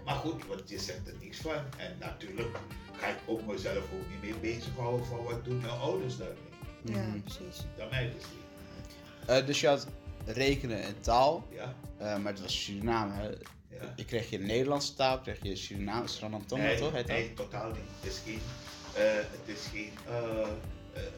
[0.06, 1.54] Maar goed, want je zegt er niks van.
[1.78, 2.58] En natuurlijk
[2.98, 6.38] ga ik ook mezelf ook niet meer bezighouden van wat doen mijn ouders daarmee.
[6.84, 7.20] Ja, Mhm.
[7.22, 7.64] precies.
[7.78, 8.44] Dat mij dus niet.
[9.30, 9.88] Eh, dus je had
[10.26, 13.38] rekenen en taal, Ja, eh, maar het was Suriname.
[13.82, 13.94] Ja.
[13.96, 17.06] Je kreeg je Nederlandse taal, kreeg je Surinaamse, Tonga, nee, toch?
[17.06, 17.78] Nee, totaal niet.
[18.02, 18.42] Het is geen,
[18.96, 20.48] eh, het is geen eh, eh,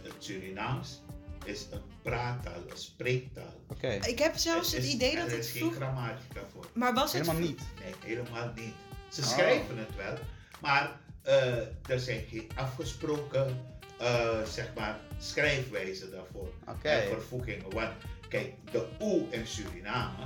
[0.03, 1.01] het Surinaams
[1.45, 3.53] is een praattaal, een spreektaal.
[3.67, 6.65] Oké, Ik heb zelfs het is- idee dat Er het is geen grammatica voor.
[6.73, 7.61] Maar was het helemaal niet.
[7.83, 8.73] Nee, helemaal niet.
[9.11, 9.27] Ze Oh.
[9.27, 10.17] schrijven het wel,
[10.61, 11.57] maar eh,
[11.89, 13.65] er zijn geen afgesproken,
[13.99, 16.53] eh, zeg maar, schrijfwijzen daarvoor.
[16.67, 16.87] Oké.
[16.89, 17.69] En vervoegingen.
[17.73, 17.91] Want
[18.29, 20.23] kijk, de U in Suriname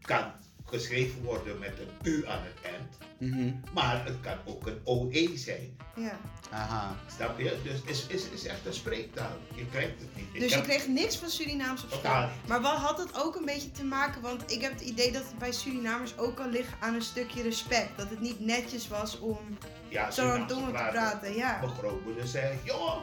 [0.00, 0.32] kan
[0.78, 3.52] geschreven worden met een U aan het eind, Mhm.
[3.72, 5.76] maar het kan ook een OE zijn.
[5.96, 6.18] Ja.
[6.50, 6.96] Ah, Aha.
[7.16, 7.56] Snap je?
[7.62, 9.36] Dus het is, is, is echt een spreektaal.
[9.54, 10.24] Je krijgt het niet.
[10.32, 12.28] Ik Dus je heb- kreeg niks van Surinaams op school.
[12.46, 14.20] Maar wat had het ook een beetje te maken?
[14.22, 17.42] Want ik heb het idee dat het bij Surinamers ook al ligt aan een stukje
[17.42, 17.96] respect.
[17.98, 19.38] Dat het niet netjes was om
[19.88, 21.34] ja, zo'n tongen te praten.
[21.34, 21.58] Ja.
[21.60, 22.96] Mijn grootmoeder zei, joh.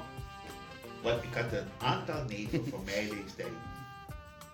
[1.04, 3.48] Want ik had een aantal neven van mijn leeftijd.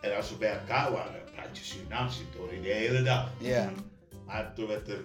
[0.01, 3.31] En als we bij elkaar waren, praat je Surinaams door de hele dag.
[3.39, 3.71] Ja.
[4.25, 5.03] Maar toen werd er,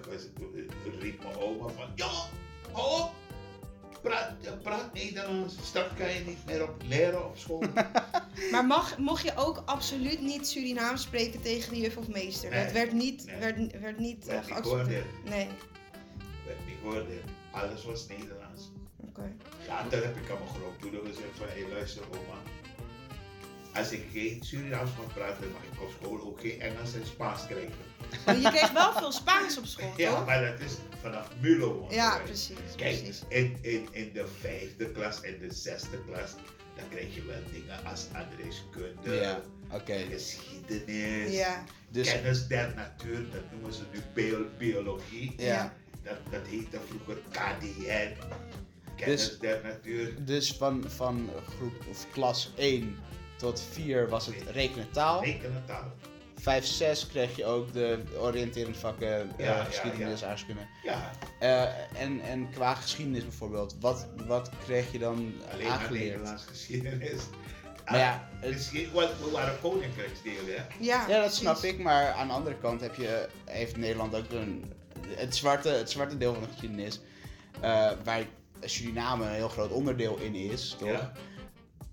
[1.00, 2.10] riep mijn oma van, ja,
[2.72, 3.10] hou op.
[4.02, 7.62] Praat, praat Nederlands, straks kan je niet meer op leren op school.
[8.52, 12.50] Maar mag, mocht je ook absoluut niet Surinaams spreken tegen de juf of meester?
[12.50, 12.64] Nee.
[12.64, 13.36] Dat werd niet, Nee.
[13.38, 15.06] werd, werd niet Werd niet geaccepteerd.
[15.24, 15.48] Nee.
[16.46, 17.06] werd niet gehoord.
[17.50, 18.70] Alles was Nederlands.
[18.96, 19.32] Oké.
[19.68, 22.38] Later heb ik aan mijn grootmoeder gezegd van, hé luister oma.
[23.74, 27.46] Als ik geen Surinaams mag praten, mag ik op school ook geen Engels en Spaans
[27.46, 27.72] krijgen.
[28.26, 31.86] Maar je kreeg wel veel Spaans op school, Ja, maar dat is vanaf Mulo.
[31.90, 32.56] Ja, precies.
[32.76, 33.22] Kijk, precies.
[33.28, 36.30] in, in, in de vijfde klas en de zesde klas,
[36.76, 39.98] dan krijg je wel dingen als adreskunde, Ja, oké.
[40.10, 41.64] geschiedenis, Ja.
[41.88, 45.34] Dus, kennis der natuur, dat noemen ze nu bio- biologie.
[45.36, 45.74] ja.
[46.02, 48.12] Dat, dat heette vroeger KDN,
[48.96, 50.24] kennis Dus- der natuur.
[50.24, 52.96] dus van, van groep of klas 1
[53.42, 55.24] tot 4 was het rekenen taal.
[55.24, 55.84] Rekenen taal.
[56.40, 60.26] 5, 6 kreeg je ook de oriënterende vakken, eh, Ja, ja, geschiedenis, ja.
[60.26, 60.60] aardrijkskunde.
[60.82, 66.04] Ja, Eh, en, en qua geschiedenis bijvoorbeeld, wat, wat kreeg je dan alleen maar aangeleerd?
[66.10, 67.20] Nederlands geschiedenis.
[67.86, 70.62] Maar ja, Ah, het we waren koninkrijksdelen, hè?
[70.80, 74.30] Ja, Ja, dat snap ik, maar aan de andere kant heb je, heeft Nederland ook
[74.30, 74.72] een,
[75.08, 77.00] het, zwarte, het zwarte deel van de geschiedenis,
[77.60, 78.22] eh, waar
[78.60, 80.88] Suriname een heel groot onderdeel in is, toch?
[80.88, 81.12] Ja.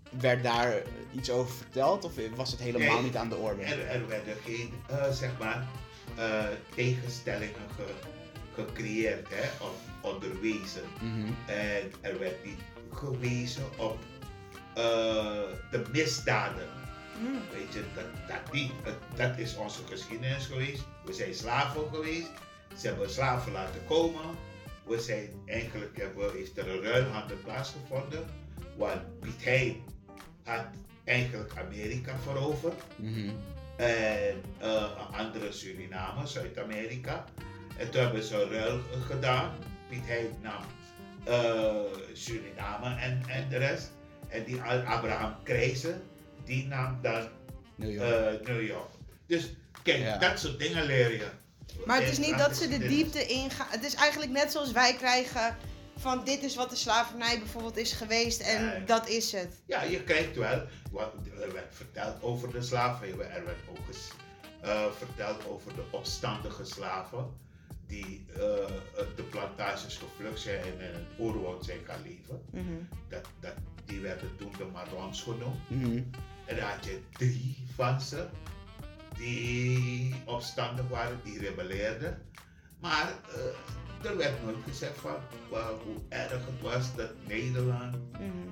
[0.10, 3.04] Werd daar iets over verteld of was het helemaal Nee.
[3.04, 3.64] niet aan de orde?
[3.64, 5.68] Er, er werden geen, eh, zeg maar,
[6.16, 6.44] eh,
[6.76, 7.94] tegenstellingen ge-
[8.54, 9.64] gecreëerd, hè?
[9.66, 10.84] Of onderwezen.
[11.02, 11.28] Mhm.
[11.46, 12.60] En er werd niet
[12.94, 13.98] gewezen op
[14.74, 14.84] eh,
[15.72, 16.68] de misdaden.
[17.20, 17.40] Mm.
[17.54, 18.72] Weet je, dat, dat niet.
[19.16, 20.84] Dat is onze geschiedenis geweest.
[21.06, 22.30] We zijn slaven geweest.
[22.78, 24.22] Ze hebben slaven laten komen.
[24.86, 28.26] We zijn eigenlijk, hebben, heeft er een ruilhandel plaatsgevonden.
[28.78, 29.84] Want Piet Hein
[30.50, 30.66] had
[31.06, 32.82] eigenlijk Amerika veroverd.
[32.96, 33.30] Mhm.
[33.78, 37.26] En eh, andere Suriname, Zuid-Amerika.
[37.78, 39.52] En toen hebben ze een ruil gedaan.
[39.90, 40.62] Piet Hein nam
[41.24, 41.76] eh,
[42.14, 43.92] Suriname en, en de rest.
[44.28, 46.02] En die Al- Abraham Krijzen,
[46.46, 47.28] die nam dan
[47.76, 48.42] New York.
[48.42, 48.90] eh, New York.
[49.28, 50.18] Dus kijk, Ja.
[50.18, 51.28] dat soort dingen leer je.
[51.86, 53.68] Maar het is niet dat ze de diepte ingaan.
[53.70, 55.56] Het is eigenlijk net zoals wij krijgen
[56.00, 58.80] van dit is wat de slavernij bijvoorbeeld is geweest en Ja.
[58.86, 59.62] dat is het.
[59.66, 60.66] Ja, je kijkt wel.
[60.92, 63.08] Wat, er werd verteld over de slaven.
[63.08, 64.10] Er werd ook eens
[64.62, 67.38] eh, verteld over de opstandige slaven.
[67.88, 68.40] Die eh,
[69.16, 72.42] de plantages gevlucht zijn en in het oerwoud zijn gaan leven.
[73.10, 73.54] Dat, dat,
[73.86, 75.70] die werden toen de Marons genoemd.
[75.70, 76.04] Mhm.
[76.46, 78.28] En dan had je drie van ze.
[79.18, 82.22] Die opstandig waren, die rebelleerden.
[82.80, 83.42] Maar eh,
[84.02, 85.16] er werd nooit gezegd van
[85.50, 87.96] hoe erg het was dat Nederland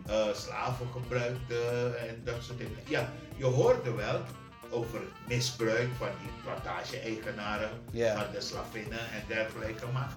[0.06, 2.80] eh, slaven gebruikte en dat soort dingen.
[2.88, 4.22] Ja, je hoorde wel
[4.70, 10.16] over het misbruik van die plantage-eigenaren, van de slavinnen en dergelijke, maar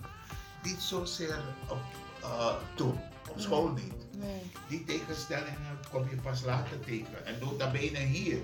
[0.63, 1.39] niet zozeer
[1.69, 1.79] op,
[2.23, 4.01] eh, toen, op school niet.
[4.17, 4.51] Nee.
[4.69, 7.27] Die tegenstellingen kom je pas later tegen.
[7.27, 8.39] En nota bene hier.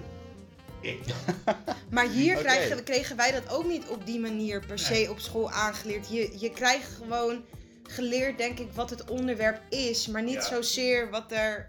[0.81, 1.55] Ik dan.
[1.91, 2.43] Maar hier Oké.
[2.43, 5.11] krijgen, kregen wij dat ook niet op die manier per se Nee.
[5.11, 6.09] op school aangeleerd.
[6.09, 7.45] Je, je krijgt gewoon
[7.83, 10.41] geleerd, denk ik, wat het onderwerp is, maar niet Ja.
[10.49, 11.65] zozeer wat er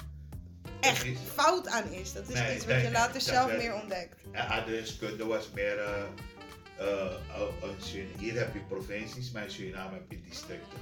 [0.82, 2.13] echt fout aan is.
[2.13, 4.15] Dat is Nee, iets wat nee, je later zelf werd- meer ontdekt.
[4.32, 5.78] En adreskunde was meer.
[5.80, 6.04] eh,
[6.78, 10.78] eh, eh, een Surin- hier heb je provincies, maar in Suriname heb je districten.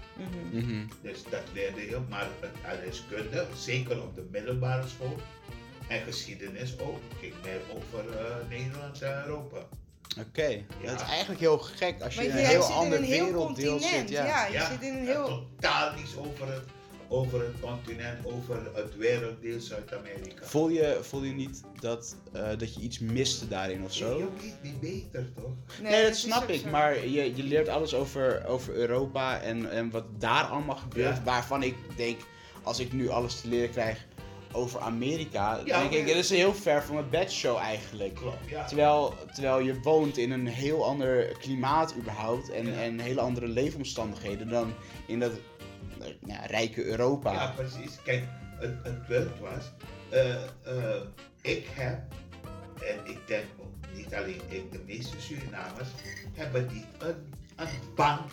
[0.52, 0.86] Mhm.
[1.02, 5.16] Dus dat leerde je, maar het adreskunde, zeker op de middelbare school
[5.88, 9.58] en geschiedenis ook, ging meer over eh, Nederland en Europa.
[10.20, 10.64] Oké, Ja.
[10.92, 14.10] dat is eigenlijk heel gek als je in een heel ander een heel werelddeel continent.
[14.10, 14.18] zit.
[14.18, 14.26] Ja.
[14.26, 14.46] Ja.
[14.48, 15.26] je zit in een en heel.
[15.60, 16.64] totaal niets over het,
[17.08, 20.46] over het continent, over het werelddeel Zuid-Amerika.
[20.46, 24.18] Voel, je, voel je niet dat, eh, dat je iets miste daarin of zo?
[24.18, 25.52] je weet niet beter toch?
[25.82, 26.62] Nee, dat snap ook ik.
[26.62, 26.70] zo.
[26.70, 31.16] Maar je, je leert alles over, over Europa en, en wat daar allemaal gebeurt.
[31.16, 31.24] Ja.
[31.24, 32.20] Waarvan ik denk,
[32.64, 34.06] als ik nu alles te leren krijg
[34.56, 38.16] over Amerika, Ja, denk ik, dat is heel ver van mijn bedshow eigenlijk.
[38.16, 38.66] Klopt, ja.
[38.66, 42.74] Terwijl, terwijl je woont in een heel ander klimaat überhaupt en, Ja.
[42.82, 44.74] en hele andere leefomstandigheden dan
[45.08, 45.38] in dat eh,
[46.00, 47.32] nou, ja, rijke Europa.
[47.34, 48.02] Ja, precies.
[48.04, 48.24] Kijk,
[48.60, 49.72] het, het punt was,
[50.10, 51.02] eh, eh,
[51.42, 52.00] ik heb,
[52.82, 55.90] en ik denk ook niet alleen ik, de meeste Surinamers,
[56.34, 58.32] hebben die een, een band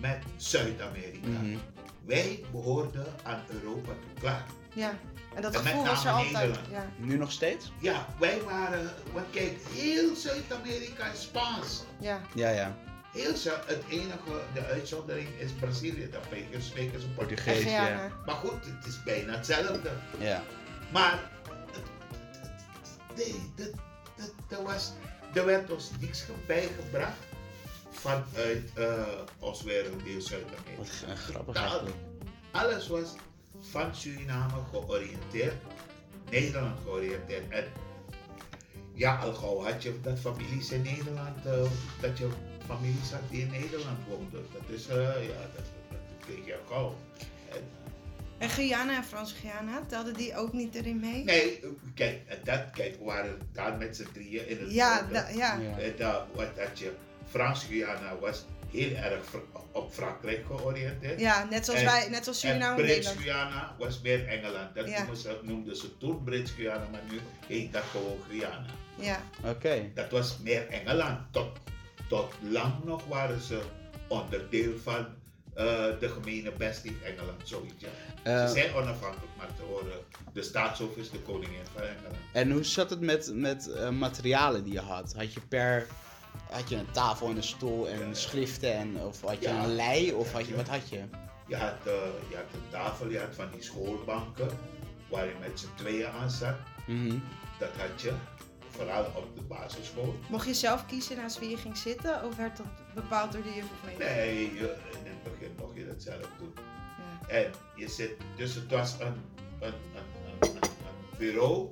[0.00, 1.26] met Zuid-Amerika.
[1.28, 1.56] Mhm.
[2.04, 4.46] Wij behoorden aan Europa toe, klaar.
[4.74, 4.98] Ja,
[5.34, 6.32] en dat En gevoel was er altijd.
[6.32, 6.66] Nederland.
[6.70, 6.86] Ja.
[6.96, 7.72] Nu nog steeds?
[7.78, 11.82] Ja, wij waren, want kijk, heel Zuid-Amerika is Spaans.
[12.00, 12.20] Ja.
[12.34, 12.76] Ja, ja.
[13.12, 17.44] Heel Zu- het enige, de uitzondering is Brazilië, daar spreken- spreken ze Portugees.
[17.44, 17.84] Portugees, ja.
[17.84, 18.10] Guyana.
[18.26, 19.90] Maar goed, het is bijna hetzelfde.
[20.18, 20.42] ja.
[20.92, 21.18] Maar
[23.16, 23.70] nee, dat,
[24.16, 24.92] dat, dat was,
[25.34, 27.16] er werd ons niks bijgebracht
[27.90, 29.02] vanuit uh,
[29.38, 31.06] ons Wat Zuid-Amerika.
[31.06, 31.96] eh, grappig eigenlijk.
[32.50, 33.14] Alles was
[33.70, 35.54] van Suriname georiënteerd,
[36.30, 37.48] Nederland georiënteerd.
[37.50, 37.64] En
[38.94, 41.62] ja, al gauw had je dat families in Nederland, eh,
[42.00, 42.28] dat je
[42.66, 44.46] families had die in Nederland woonden.
[44.52, 44.96] Dat is, eh,
[45.28, 46.94] ja, dat, dat kreeg je al gauw.
[47.52, 47.62] En,
[48.38, 51.24] En Guyana en Frans-Guyana, telden die ook niet erin mee?
[51.24, 51.60] Nee,
[51.94, 55.58] kijk, dat, kijk, we waren daar met z'n drieën in het Ja, da- ja.
[55.78, 56.92] En dat, wat dat je,
[57.28, 59.24] Frans-Guyana was heel erg
[59.72, 61.20] op Frankrijk georiënteerd.
[61.20, 63.16] Ja, net zoals En- wij, net zoals En Suriname en Nederland.
[63.16, 64.74] Brits-Guyana was meer Engeland.
[64.74, 64.98] Dat Ja.
[64.98, 68.66] noemden, ze, noemden ze toen Brits-Guyana, maar nu heet dat gewoon Guyana.
[68.94, 69.90] Ja, Oké.
[69.94, 71.18] Dat was meer Engeland.
[71.30, 71.48] Tot,
[72.08, 73.60] tot lang nog waren ze
[74.08, 75.06] onderdeel van
[75.54, 75.64] eh,
[76.00, 77.74] de gemene bestie Engeland, zoiets.
[77.84, 77.88] Ja.
[78.22, 79.92] Eh, ze zijn onafhankelijk, maar te horen
[80.32, 82.14] de staatshoofd is de koningin van Engeland.
[82.32, 85.14] En hoe zat het met, met eh, materialen die je had?
[85.16, 85.86] Had je per.
[86.52, 88.14] Had je een tafel en een stoel en Ja.
[88.14, 89.64] schriften en of had je Ja.
[89.64, 91.02] een lei of had je wat had je?
[91.46, 91.92] Je had, eh,
[92.28, 94.48] je had een tafel, je had van die schoolbanken
[95.10, 96.54] waar je met z'n tweeën aan zat.
[96.86, 97.18] Mhm.
[97.58, 98.12] Dat had je,
[98.68, 100.14] vooral op de basisschool.
[100.28, 103.52] mocht je zelf kiezen naast wie je ging zitten of werd dat bepaald door de
[103.54, 103.96] juf of mee?
[103.96, 106.52] Nee, je, in het begin mocht je dat zelf doen.
[106.56, 107.28] Ja.
[107.28, 109.74] En je zit, dus het was een, een, een,
[110.40, 111.68] een, een, een bureau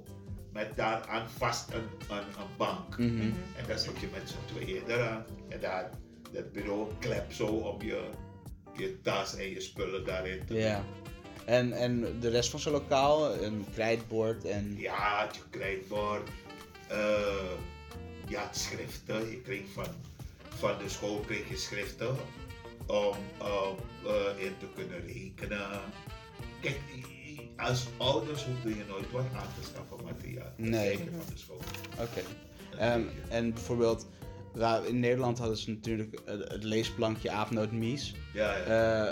[0.53, 2.99] met daaraan vast een, een, een bank.
[2.99, 3.15] Mhm.
[3.15, 3.33] Mhm.
[3.57, 5.25] En daar zit je met z'n tweeën eraan.
[5.49, 5.91] En daar,
[6.33, 8.11] dat bureau klep zo om je,
[8.77, 10.85] je tas en je spullen daarin te Ja.
[11.45, 14.75] En, en de rest van zo'n lokaal, een krijtbord en.
[14.79, 16.29] Ja, je krijtbord,
[16.89, 17.53] eh
[18.31, 19.87] je had schriften, je kreeg van,
[20.49, 22.17] van de school kreeg je schriften
[22.87, 25.81] om, om eh, in te kunnen rekenen.
[26.61, 26.81] Kijk,
[27.61, 30.53] als ouders hoefde je nooit wat aan te schaffen materiaal.
[30.57, 30.97] Dat Nee.
[30.97, 31.61] van de school.
[31.99, 32.21] Oké.
[32.71, 34.07] Dat Ehm, en bijvoorbeeld,
[34.55, 38.15] waar- in Nederland hadden ze natuurlijk het, leesplankje Aapnoot Mies.
[38.33, 38.63] ja, ja.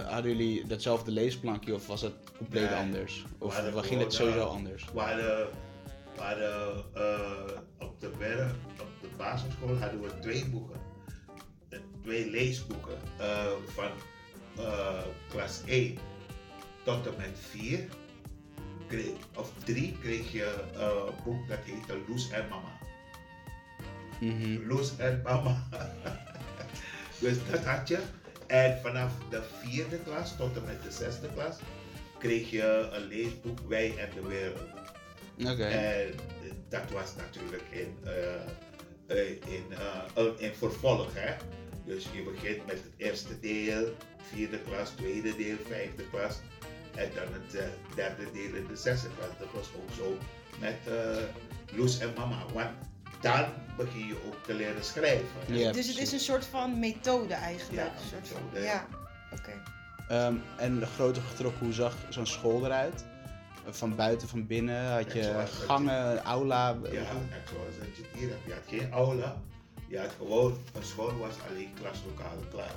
[0.02, 2.78] Eh, hadden jullie datzelfde leesplankje of was het compleet Nee.
[2.78, 3.24] anders?
[3.38, 4.84] Of waar ging het sowieso anders?
[4.94, 5.48] We hadden,
[6.14, 10.80] we hadden eh, op, de berg, op de basisschool hadden we twee boeken.
[11.68, 12.98] Eh, twee leesboeken
[13.74, 13.90] van
[15.30, 15.98] klas 1
[16.84, 17.88] tot en met 4.
[18.88, 22.78] Kreeg, of 3 kreeg je eh, een boek dat heette Loes en Mama.
[24.20, 24.66] Mhm.
[24.68, 25.68] Loes en Mama.
[27.20, 27.98] dus dat had je.
[28.46, 31.56] En vanaf de vierde klas tot en met de zesde klas
[32.18, 34.68] kreeg je een leesboek Wij en de Wereld.
[35.64, 36.14] En
[36.68, 38.34] dat was natuurlijk in, eh,
[39.06, 41.08] eh, in, eh, een- in vervolg.
[41.14, 41.34] Hè?
[41.84, 43.94] Dus je begint met het eerste deel,
[44.32, 46.38] vierde klas, tweede deel, vijfde klas.
[46.98, 49.38] En dan het eh, derde deel in de zesde klas.
[49.38, 50.18] Dat was ook zo
[50.60, 52.44] met eh Loes en Mama.
[52.52, 52.70] Want
[53.20, 53.44] dan
[53.76, 55.26] begin je ook te leren schrijven.
[55.46, 57.78] Ja, dus het is een soort van methode eigenlijk.
[57.78, 58.64] Ja, een soort van, methode.
[58.64, 58.86] ja.
[59.32, 59.52] oké.
[60.08, 63.04] Ehm, en groter getrokken, hoe zag zo'n school eruit?
[63.70, 64.92] Van buiten, van binnen?
[64.92, 66.68] Had je gangen, aula?
[66.68, 68.40] Ja, net zoals dat je het hier hebt.
[68.46, 69.36] Je had geen aula.
[69.86, 72.74] Je had gewoon, een school was alleen klaslokalen klaar.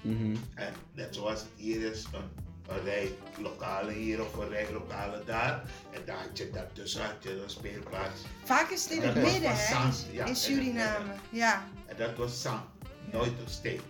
[0.00, 0.36] Mhm.
[0.54, 5.26] En net zoals het hier is, een, een rij lokalen hier of een rij lokalen
[5.26, 5.62] daar.
[5.90, 8.20] En daar had je daartussen had je een speelplaats.
[8.44, 9.72] Vaak is het in En het dat midden, hè?
[10.12, 11.12] ja, in en- Suriname.
[11.30, 11.68] Ja.
[11.86, 12.64] En dat was zand,
[13.12, 13.80] nooit een steen.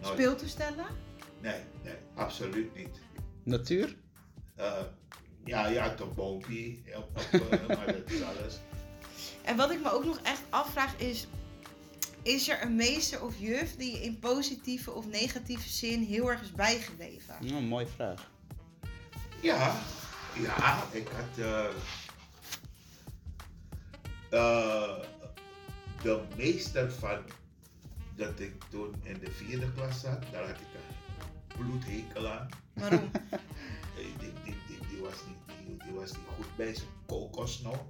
[0.00, 0.12] Nooit.
[0.14, 0.86] Speeltoestellen?
[1.40, 2.98] Nee, nee, absoluut niet.
[3.42, 3.96] Natuur?
[4.56, 4.72] Eh,
[5.44, 5.68] ja,
[6.96, 8.60] op, op, eh, maar dat is alles.
[9.42, 11.26] En wat ik me ook nog echt afvraag is...
[12.24, 16.42] Is er een meester of juf die je in positieve of negatieve zin heel erg
[16.42, 17.34] is bijgebleven?
[17.40, 18.30] Nou, een mooie vraag.
[19.42, 19.80] Ja,
[20.34, 21.64] ja, ik had eh,
[24.30, 24.96] eh,
[26.02, 27.18] de meester van
[28.16, 32.48] dat ik toen in de vierde klas zat, daar had ik een bloedhekel aan.
[32.72, 33.10] Waarom?
[33.96, 37.80] Die, die, die, die, was niet, die, die was niet goed bij zijn kokosnoot.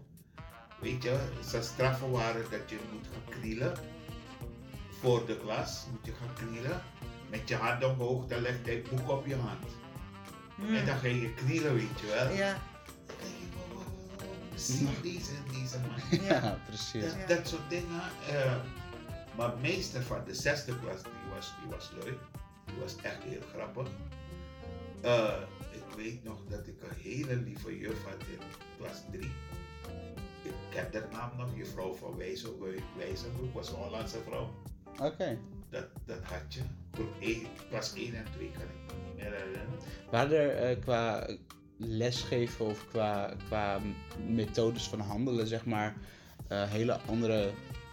[0.81, 3.75] Weet je, zijn straffen waren dat je moet gaan knielen.
[5.05, 6.83] Voor de klas moet je gaan knielen.
[7.31, 9.65] Met je hand omhoog, dan legt hij het boek op je hand.
[10.57, 10.75] Hmm.
[10.75, 12.29] En dan ga je knielen, weet je wel.
[12.33, 12.53] Ja,
[13.07, 13.87] Dan denk je, wow, wow,
[14.19, 16.21] wow, wow, Zie deze, deze man.
[16.27, 16.59] Ja, ja.
[16.67, 17.03] precies.
[17.03, 17.27] Dat, Ja.
[17.27, 18.03] dat soort dingen.
[18.31, 18.57] eh,
[19.37, 22.19] maar meester van de zesde klas, die was, die was leuk.
[22.67, 23.89] Die was echt heel grappig.
[25.01, 25.35] Eh,
[25.71, 28.39] ik weet nog dat ik een hele lieve juf had in
[28.79, 29.33] klas 3.
[30.43, 32.55] Ik ken haar naam nog, juffrouw van Wijzen-
[32.97, 34.51] Wijzenbroek, was een Hollandse vrouw.
[35.03, 35.39] Oké.
[35.71, 36.61] Dat, dat had je.
[36.91, 39.69] Toen één- klas 1 en 2 kan ik me niet meer herinneren.
[40.11, 41.29] Waren er eh, qua
[41.77, 43.81] lesgeven of qua, qua
[44.29, 45.97] methodes van handelen, zeg maar,
[46.49, 47.51] eh, hele andere,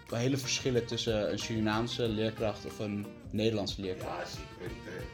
[0.07, 4.19] hele verschillen tussen een Surinaamse leerkracht of een Nederlandse leerkracht?
[4.19, 5.07] Ja, zeker weten.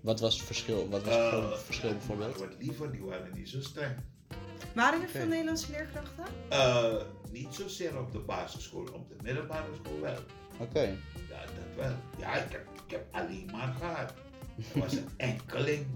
[0.00, 0.88] Wat was het verschil?
[0.88, 2.38] Wat was het Eh, grote verschil bijvoorbeeld?
[2.38, 3.96] Wat liever, die waren niet zo streng.
[4.74, 6.24] Waren er veel Nederlandse leerkrachten?
[6.48, 6.94] Eh,
[7.30, 10.16] niet zozeer op de basisschool, op de middelbare school wel.
[10.58, 10.80] Oké.
[11.28, 11.94] Ja, dat wel.
[12.18, 14.14] Ja, ik heb, ik heb alleen maar gehad.
[14.74, 15.86] Er was een enkeling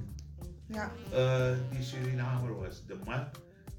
[0.66, 0.90] Ja.
[1.12, 2.83] eh, die Surinamer was.
[2.87, 3.25] De man,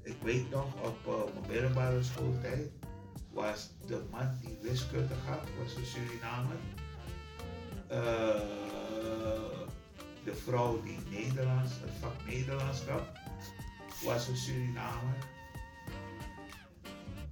[0.02, 2.70] ik weet nog op eh, mijn middelbare schooltijd,
[3.32, 6.56] was de man die wiskunde gaf, was een Surinamer.
[7.86, 8.40] Eh,
[10.24, 13.02] de vrouw die Nederlands, het vak Nederlands gaf,
[14.04, 15.16] was een Surinamer.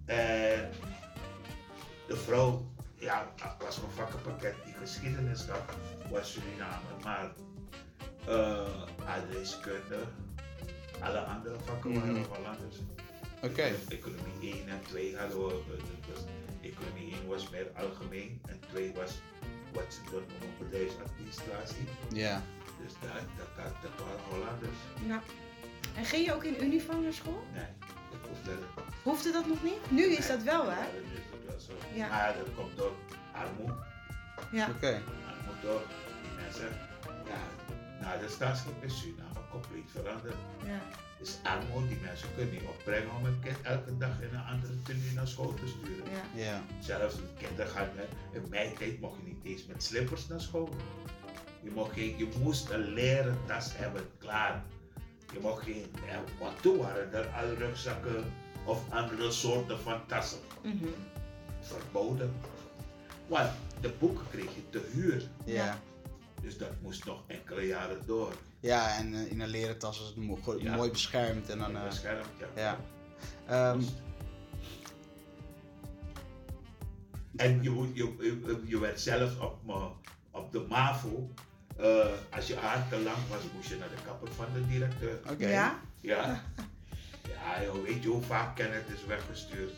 [0.04, 0.70] En
[2.08, 2.66] de vrouw,
[2.98, 5.76] ja, was mijn vakkenpakket die geschiedenis gaf,
[6.10, 6.94] was Surinamer.
[7.04, 7.30] Maar
[8.26, 9.98] eh adreskunde,
[11.00, 12.22] alle andere vakken waren Mhm.
[12.34, 12.76] Hollanders.
[13.42, 13.72] Oké.
[13.88, 16.24] Economie 1 en 2 hadden we, dat was,
[16.60, 19.10] economie 1 was meer algemeen en 2 was
[19.72, 21.84] wat ze dan noemen bedrijfsadministratie.
[22.12, 22.42] Ja.
[22.82, 24.76] Dus dat, dat, dat, dat waren Hollanders.
[25.06, 25.22] ja.
[25.96, 27.44] En ging je ook in uniform naar school?
[27.52, 27.62] Nee,
[28.12, 28.50] ik hoefde
[29.02, 29.90] Hoefde dat nog niet?
[29.90, 30.86] Nu is dat wel, hè?
[31.94, 32.10] Ja, zo.
[32.10, 32.92] Maar dat komt door
[33.32, 33.74] armoede.
[34.52, 34.68] Ja.
[34.76, 34.86] Oké.
[35.28, 35.82] Armoede door
[36.22, 36.68] die mensen.
[37.26, 37.42] Ja,
[38.00, 40.34] na de staatsgreep is Suriname compleet veranderd.
[40.64, 40.80] ja.
[41.18, 44.82] Dus armoede, die mensen kunnen niet opbrengen om een kind elke dag in een andere
[44.82, 46.04] tenue naar school te sturen.
[46.34, 46.42] ja.
[46.44, 46.60] Ja.
[46.80, 50.40] Zelfs de kinderen gaan, hè, in mijn tijd mocht je niet eens met slippers naar
[50.40, 50.68] school.
[51.62, 54.62] Je, mocht geen, je moest een leren tas hebben, klaar.
[55.32, 58.32] Je mocht geen, ja, want toen waren er al rugzakken
[58.64, 60.84] of andere soorten van tassen Mhm.
[61.68, 62.34] Verboden.
[63.26, 63.50] Want
[63.80, 65.78] de boeken kreeg je te huur, Ja.
[66.42, 68.32] dus dat moest nog enkele jaren door.
[68.60, 70.76] Ja, en eh, in een leren tas was het mo- go- Ja.
[70.76, 71.76] mooi beschermd en dan...
[71.76, 72.46] eh, beschermd, ja.
[72.62, 72.78] ja.
[73.46, 73.80] Ehm,
[77.36, 79.90] En je, je, je, je werd zelfs op, me-
[80.30, 81.30] op de MAVO,
[81.76, 85.18] eh, als je haar te lang was, moest je naar de kapper van de directeur.
[85.30, 85.48] Oké.
[85.48, 85.80] Ja?
[86.00, 86.42] Ja.
[87.56, 89.72] Ja, joh, weet je hoe vaak Kenneth is weggestuurd?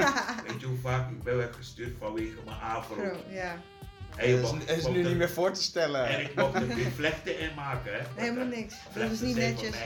[0.46, 3.16] weet je hoe vaak ik ben weggestuurd vanwege mijn afro?
[3.30, 3.62] Ja.
[4.16, 6.06] En is, mocht- het is mocht nu niet meer voor te stellen.
[6.08, 8.00] En ik mocht er weer vlechten in maken, hè.
[8.14, 8.74] Helemaal niks.
[8.74, 9.76] Dat Vlechten is niet netjes.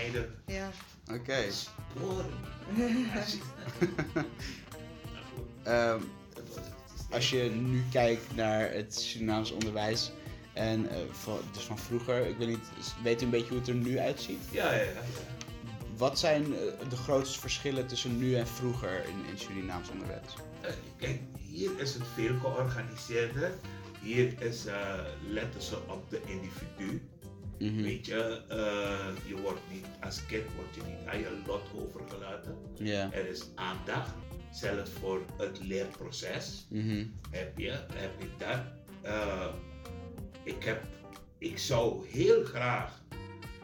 [0.47, 0.71] Ja.
[1.13, 1.37] Oké.
[1.51, 2.31] sporen.
[5.63, 6.01] Ehm,
[7.11, 10.13] als je nu kijkt naar het Surinaams onderwijs
[10.53, 12.67] en eh, van, dus van vroeger, ik weet niet,
[13.03, 14.43] weet u een beetje hoe het er nu uitziet?
[14.51, 14.89] Ja, ja, ja.
[15.97, 20.35] Wat zijn eh, de grootste verschillen tussen nu en vroeger in, in Surinaams onderwijs?
[20.61, 23.53] Eh, Kijk, hier is het veel georganiseerder.
[24.01, 27.03] Hier is, eh, letten ze op de individu.
[27.59, 27.83] Mhm.
[27.83, 28.43] Weet je,
[29.27, 32.57] je wordt niet, als kind word je niet aan je lot overgelaten.
[33.13, 34.15] Er is aandacht,
[34.53, 36.67] zelfs voor het leerproces.
[36.71, 37.07] Mhm.
[37.31, 38.61] Heb je, heb je dat?
[40.45, 40.85] Ik, heb,
[41.39, 43.03] ik zou heel graag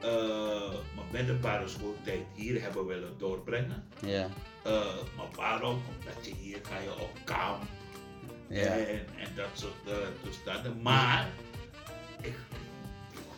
[0.03, 3.85] eh, mijn middelbare schooltijd hier hebben willen doorbrengen.
[4.07, 4.29] Ja.
[4.65, 5.83] Eh, maar waarom?
[5.99, 7.63] Omdat je hier ga je op kamp
[8.49, 8.63] Ja.
[8.77, 9.93] en, en dat soort uh,
[10.23, 10.83] toestanden.
[10.83, 11.29] Maar
[12.23, 12.35] ik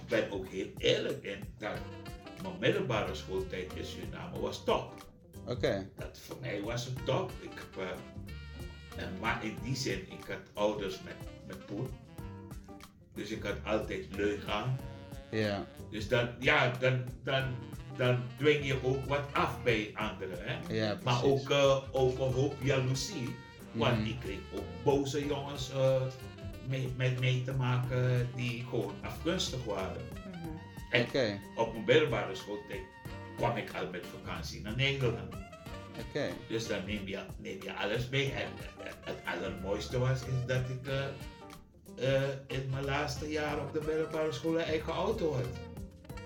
[0.09, 1.79] ben ook heel eerlijk in dat
[2.43, 4.95] mijn middelbare schooltijd in Suriname was top.
[5.47, 5.89] Oké.
[5.97, 7.31] Dat voor mij was het top.
[7.41, 11.15] Ik heb, eh, en, maar in die zin, ik had ouders met,
[11.47, 11.89] met poen.
[13.15, 14.79] Dus ik had altijd leuk aan.
[15.33, 15.65] Ja.
[15.91, 17.45] Dus dan, ja, dan, dan,
[17.97, 20.39] dan dwing je ook wat af bij anderen.
[20.41, 20.75] Hè?
[20.75, 21.23] Ja, Maar precies.
[21.43, 23.35] ook, eh, ook een hoop jaloezie.
[23.73, 24.07] Want Mhm.
[24.09, 26.03] ik kreeg ook boze jongens eh,
[26.69, 30.01] mee, met mee te maken die gewoon afgunstig waren.
[30.91, 31.39] En Oké.
[31.57, 32.81] op mijn middelbare schooltijd
[33.37, 35.35] kwam ik al met vakantie naar Nederland.
[36.09, 36.29] Oké.
[36.49, 38.33] Dus dan neem je, neem je alles mee.
[38.33, 38.49] En
[38.85, 41.05] eh, het allermooiste was is dat ik eh,
[41.97, 45.47] eh, in mijn laatste jaar op de middelbare school een eigen auto had.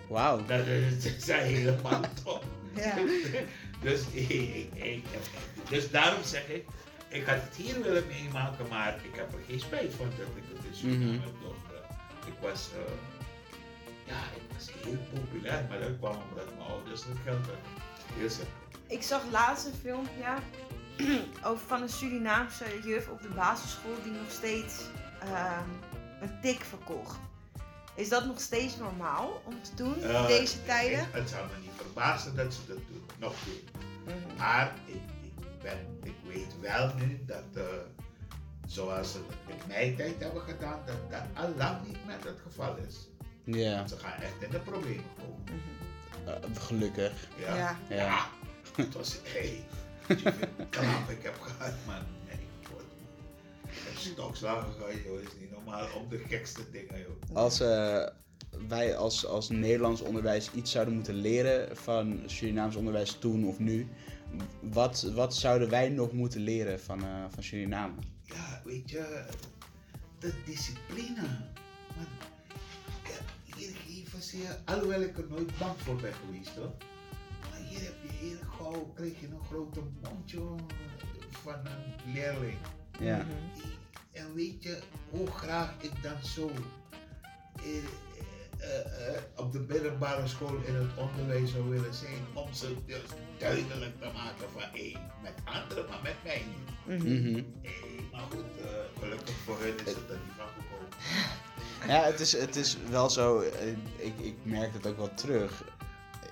[0.09, 0.45] Wauw.
[0.47, 2.45] Dat is, is helemaal top.
[2.75, 2.95] Ja.
[3.83, 5.05] dus, ik,
[5.69, 6.64] dus daarom zeg ik,
[7.09, 10.43] ik had het hier willen meemaken, maar ik heb er geen spijt van dat ik
[10.55, 11.21] het in Suriname Mhm.
[11.21, 11.95] heb doorgebracht.
[12.27, 12.93] Ik was, eh,
[14.07, 17.59] ja, ik was heel populair, maar dat kwam omdat mijn ouders het geld hadden.
[18.14, 18.53] Heel simpel.
[18.87, 20.25] Ik zag laatst een filmpje
[21.49, 24.75] over van een Surinaamse juf op de basisschool die nog steeds
[25.35, 25.68] ehm,
[26.20, 27.18] een tik verkocht.
[27.95, 30.99] Is dat nog steeds normaal om te doen in Eh, deze tijden?
[31.01, 33.68] ik- het zou me niet verbazen dat ze dat doen, nog doen.
[34.05, 34.37] Mhm.
[34.39, 37.62] Maar ik, ik, ben, ik weet wel nu dat, eh,
[38.66, 42.39] zoals ze het in mijn tijd hebben gedaan, dat dat al lang niet meer het
[42.47, 43.09] geval is.
[43.45, 43.87] Ja.
[43.87, 45.43] Ze gaan echt in de problemen komen.
[45.45, 46.29] Mhm.
[46.29, 47.12] Eh, gelukkig.
[47.39, 47.57] Ja.
[47.57, 47.77] Ja.
[47.89, 47.97] Ja.
[47.97, 48.27] Ja.
[48.77, 49.64] Het was, hey,
[50.07, 50.33] hoeveel
[50.70, 52.03] klap ik heb gehad, man.
[54.12, 55.20] Stokslagen gehad, joh.
[55.20, 55.86] is niet normaal.
[55.96, 57.36] Om de gekste dingen, joh.
[57.36, 58.07] Als eh,
[58.68, 63.88] wij als, als Nederlands onderwijs iets zouden moeten leren van Surinaams onderwijs toen of nu,
[64.61, 67.94] wat, wat zouden wij nog moeten leren van, eh, van Suriname?
[68.22, 69.24] Ja, weet je,
[70.18, 71.22] de discipline.
[71.96, 72.07] Man,
[73.04, 76.72] ja, hier geven ze je, alhoewel ik er nooit bang voor ben geweest hoor.
[77.50, 80.40] Maar hier heb je heel gauw, krijg je een grote mondje
[81.30, 82.59] van een leerling.
[83.00, 83.26] Ja.
[84.17, 84.79] En weet je
[85.11, 86.51] hoe graag ik dan zo
[87.62, 87.77] eh,
[88.59, 93.03] eh, eh, op de middelbare school in het onderwijs zou willen zijn om ze dus
[93.39, 97.45] duidelijk te maken van hé, met anderen, maar met mij niet.
[97.62, 97.75] Hey,
[98.12, 98.45] maar goed,
[98.99, 100.89] gelukkig voor hun is het er niet van gekomen.
[101.87, 103.41] Ja, het is, het is wel zo,
[103.97, 105.64] ik, ik merk het ook wel terug.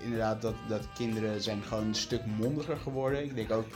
[0.01, 3.25] Inderdaad, dat, dat kinderen zijn gewoon een stuk mondiger geworden.
[3.25, 3.67] Ik denk ook,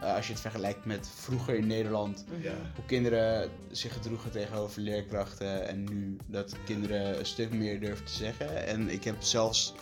[0.00, 2.52] eh, als je het vergelijkt met vroeger in Nederland, Ja.
[2.74, 8.12] hoe kinderen zich gedroegen tegenover leerkrachten en nu dat kinderen een stuk meer durven te
[8.12, 8.66] zeggen.
[8.66, 9.74] En ik heb zelfs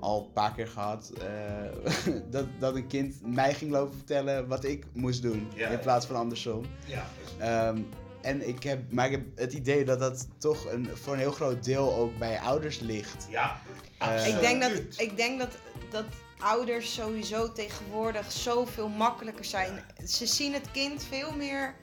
[0.00, 4.64] al een paar keer gehad eh, dat, dat een kind mij ging lopen vertellen wat
[4.64, 5.68] ik moest doen Ja.
[5.68, 6.64] in plaats van andersom.
[6.86, 7.06] Ja,
[7.38, 7.78] Ehm,
[8.22, 11.32] en ik heb, maar ik heb het idee dat dat toch een, voor een heel
[11.32, 13.26] groot deel ook bij ouders ligt.
[13.30, 13.60] ja
[13.98, 14.34] Eh, absoluut.
[14.34, 15.56] Ik denk, dat, ik denk dat,
[15.90, 16.04] dat
[16.40, 19.84] ouders sowieso tegenwoordig zoveel makkelijker zijn.
[20.06, 21.74] Ze zien het kind veel meer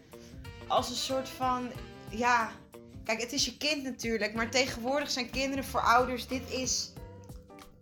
[0.68, 1.72] als een soort van,
[2.10, 2.52] ja,
[3.04, 6.92] kijk, het is je kind natuurlijk, maar tegenwoordig zijn kinderen voor ouders, dit is,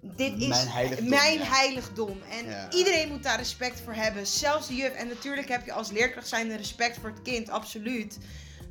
[0.02, 1.46] dit is Mijn heiligdom, mijn ja.
[1.46, 2.22] heiligdom.
[2.30, 2.72] En Ja.
[2.72, 4.94] iedereen moet daar respect voor hebben, zelfs de juf.
[4.94, 8.18] En natuurlijk heb je als leerkracht zijn respect voor het kind, absoluut.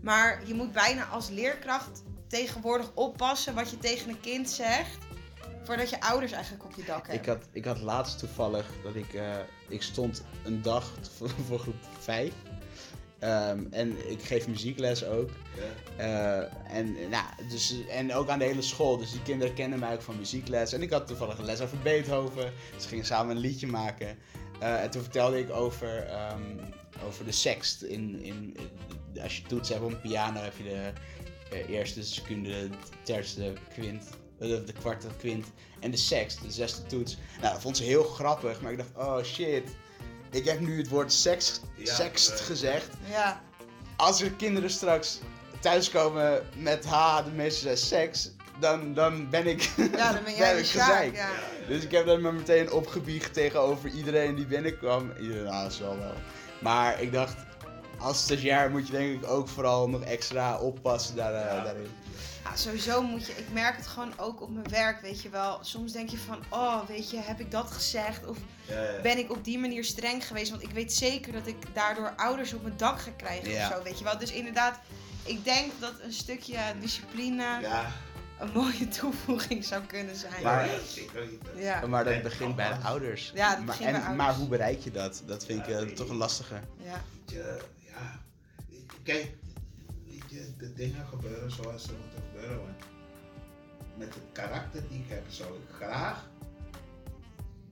[0.02, 4.96] Maar je moet bijna als leerkracht tegenwoordig oppassen wat je tegen een kind zegt.
[5.64, 7.14] Voordat je ouders eigenlijk op je dak hebben.
[7.14, 9.34] Ik had, ik had laatst toevallig dat ik, eh,
[9.68, 12.32] ik stond een dag voor, voor groep 5.
[13.18, 15.30] Ehm, en ik geef muziekles ook.
[15.96, 16.02] Ja.
[16.40, 18.96] Eh, en, nou, dus, en ook aan de hele school.
[18.96, 20.72] Dus die kinderen kennen mij ook van muziekles.
[20.72, 22.52] En ik had toevallig een les over Beethoven.
[22.74, 24.18] Dus we gingen samen een liedje maken.
[24.60, 26.58] Eh, en toen vertelde ik over, ehm,
[27.06, 27.82] over de sext.
[27.82, 30.92] In, in, in- als je toetsen hebt op een piano heb je de
[31.50, 32.68] eh, eerste, seconde,
[33.04, 33.52] derde,
[34.38, 35.46] eh, de kwarte, kwint
[35.80, 37.16] en de sexth, de zesde toets.
[37.40, 39.62] Nou, dat vond ze heel grappig, maar ik dacht, oh shit,
[40.30, 42.36] ik heb nu het woord seks, Ja, sext eh.
[42.46, 42.88] gezegd.
[43.10, 43.42] Ja,
[43.96, 45.18] Als er kinderen straks
[45.60, 48.30] thuiskomen met ha, de meeste zijn seks,
[48.60, 51.12] dan, dan ben ik, ja dan ben jij ben de.
[51.12, 51.30] Ja.
[51.68, 55.12] Dus ik heb dat maar meteen opgebiecht tegenover iedereen die binnenkwam.
[55.20, 56.14] Iedereen, nou, dat zal wel.
[56.60, 57.36] Maar ik dacht,
[57.98, 61.62] als stagiair moet je denk ik ook vooral nog extra oppassen daar, eh, Ja.
[61.64, 61.88] daarin.
[62.44, 65.58] Ja, sowieso moet je, ik merk het gewoon ook op mijn werk, weet je wel.
[65.62, 68.26] Soms denk je van, oh, weet je, heb ik dat gezegd?
[68.26, 68.38] Of
[68.68, 69.00] Ja, ja.
[69.00, 70.50] ben ik op die manier streng geweest?
[70.50, 73.68] Want ik weet zeker dat ik daardoor ouders op mijn dak ga krijgen Ja.
[73.68, 74.18] of zo, weet je wel.
[74.18, 74.78] Dus inderdaad,
[75.22, 77.92] ik denk dat een stukje discipline Ja,
[78.38, 80.42] een mooie toevoeging zou kunnen zijn.
[80.42, 80.68] Maar-
[81.56, 83.32] ja, Maar dat begint bij de ouders.
[83.34, 84.26] Ja, dat maar, begint en, bij ouders.
[84.26, 85.22] maar hoe bereik je dat?
[85.26, 85.92] Dat vind ik Ja, eh, nee.
[85.92, 86.54] toch een lastige.
[86.76, 86.92] ja.
[87.26, 88.20] Weet je, ja.
[89.02, 89.32] Kijk,
[90.08, 92.13] weet je, de dingen gebeuren zoals ze moeten
[92.44, 92.66] gebeuren.
[92.66, 92.84] Want
[93.96, 96.28] met het karakter die ik heb, zou ik graag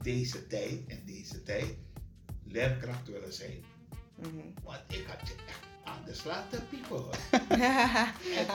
[0.01, 1.75] deze tijd en deze tijd
[2.43, 3.63] leerkracht willen zijn.
[4.15, 4.63] Mhm.
[4.63, 7.15] Want ik had je echt anders laten piepen hoor.
[8.37, 8.47] En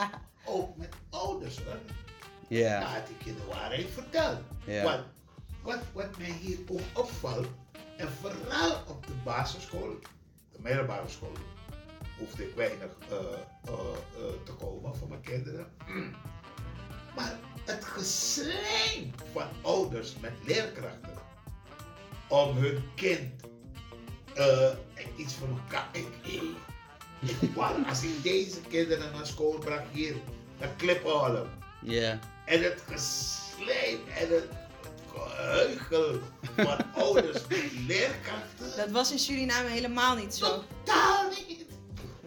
[0.45, 1.79] ook met ouders hoor.
[2.47, 4.39] Ja, Dan had ik je de waarheid verteld.
[4.65, 4.83] Ja.
[4.83, 5.03] Want
[5.61, 7.47] wat, wat mij hier ook opvalt,
[7.97, 9.99] en vooral op de basisschool,
[10.51, 11.33] de middelbare school,
[12.19, 13.73] hoefde ik weinig eh, eh,
[14.17, 15.67] eh, te komen voor mijn kinderen.
[17.15, 21.13] Maar het geslijm van ouders met leerkrachten
[22.27, 23.41] om hun kind
[24.33, 24.69] eh,
[25.17, 25.87] iets van elkaar.
[25.91, 26.41] Ik, ik,
[27.41, 30.15] ik, wou- als ik deze kinderen naar school bracht hier,
[30.59, 31.49] dan kliphalen.
[31.81, 32.19] ja.
[32.45, 34.47] En het geslijm en het
[35.13, 36.19] geheugel
[36.55, 38.77] van ouders met leerkrachten.
[38.77, 40.63] Dat was in Suriname helemaal niet zo.
[40.83, 41.58] Totaal niet.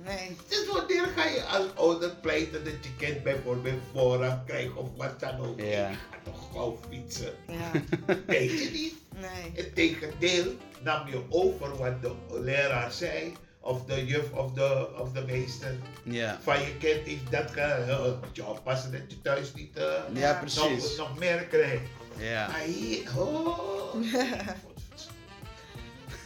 [0.05, 0.37] Nee.
[0.49, 5.21] Dus wanneer ga je als ouder pleiten dat je kind bijvoorbeeld voorrang krijgt of wat
[5.21, 5.61] dan ook?
[5.61, 5.89] Ja.
[5.89, 7.33] Ik ga toch gauw fietsen.
[7.49, 7.71] Ja,
[8.27, 8.95] Weet je niet?
[9.21, 9.65] nee.
[9.67, 10.45] Integendeel
[10.83, 13.33] nam je over wat de leraar zei.
[13.61, 18.19] Of de juf of de, of de meester Ja, van je kind heeft dat gedaan.
[18.21, 19.85] Moet je oppassen dat je thuis niet eh,
[20.15, 20.97] ja nog, precies.
[20.97, 21.83] nog meer krijgt.
[22.19, 22.47] Ja.
[22.49, 23.95] Maar hier, oh.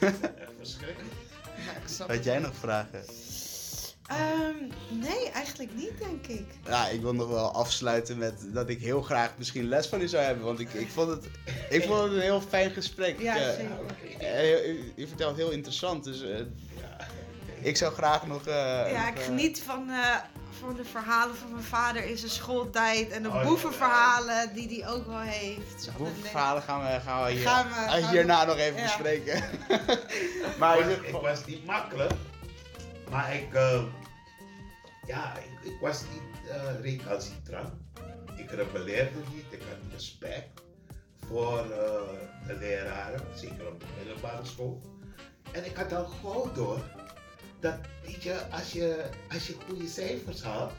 [0.59, 1.15] Verschrikkelijk.
[1.99, 3.05] Ja, Had jij nog vragen?
[4.07, 4.55] Ehm,
[4.89, 6.47] nee, eigenlijk niet, denk ik.
[6.67, 10.09] Ja, ik wil nog wel afsluiten met dat ik heel graag misschien les van u
[10.09, 10.45] zou hebben.
[10.45, 11.25] Want ik, ik, vond, het,
[11.71, 13.21] ik vond het een heel fijn gesprek.
[13.21, 13.79] Ja, Eh, zeker.
[13.81, 14.25] Oké.
[14.25, 17.07] eh, u, u vertelt heel interessant, dus eh, Ja.
[17.61, 18.47] ik zou graag nog...
[18.47, 18.55] eh,
[18.93, 20.17] Ja, ik geniet van, eh,
[20.61, 23.11] van de verhalen van mijn vader in zijn schooltijd.
[23.11, 23.43] En de Oh, ja.
[23.45, 25.83] boevenverhalen die hij ook wel heeft.
[25.83, 28.83] Zo, Boevenverhalen gaan we, gaan we, hier, Gaan we- gaan we- hierna nog even ja.
[28.83, 29.43] bespreken.
[30.59, 32.13] maar was, ik geval- was niet makkelijk,
[33.11, 33.83] maar ik, eh,
[35.07, 37.73] ja, ik, ik was niet eh recalcitrant.
[38.37, 40.61] Ik rebelleerde niet, ik had respect
[41.29, 44.81] voor eh, de leraren, zeker op de middelbare school.
[45.53, 46.81] En ik had al gauw door
[47.61, 50.73] dat, weet je, als je, als je goede cijfers haalt,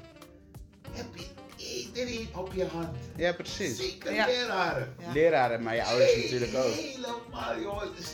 [0.91, 1.25] heb je
[1.57, 2.97] iedereen op je hand.
[3.15, 3.77] Ja, precies.
[3.77, 4.25] Zeker Ja.
[4.25, 4.95] leraren.
[4.99, 5.11] Ja.
[5.11, 6.73] Leraren, maar je ouders Hey, natuurlijk ook.
[6.73, 7.95] Helemaal, jongen.
[7.95, 8.13] Dus,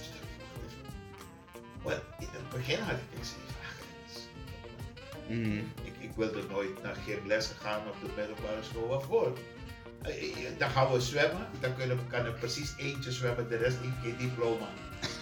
[1.84, 3.24] want in het begin had ik
[5.42, 5.58] Mhm.
[5.84, 8.88] ik, ik wilde nooit naar gymles gaan op de middelbare school.
[8.88, 9.38] Waarvoor?
[10.02, 11.48] Eh, eh, Dan gaan we zwemmen.
[11.60, 14.68] Dan kunnen, kan er precies eentje zwemmen, de rest heeft geen diploma.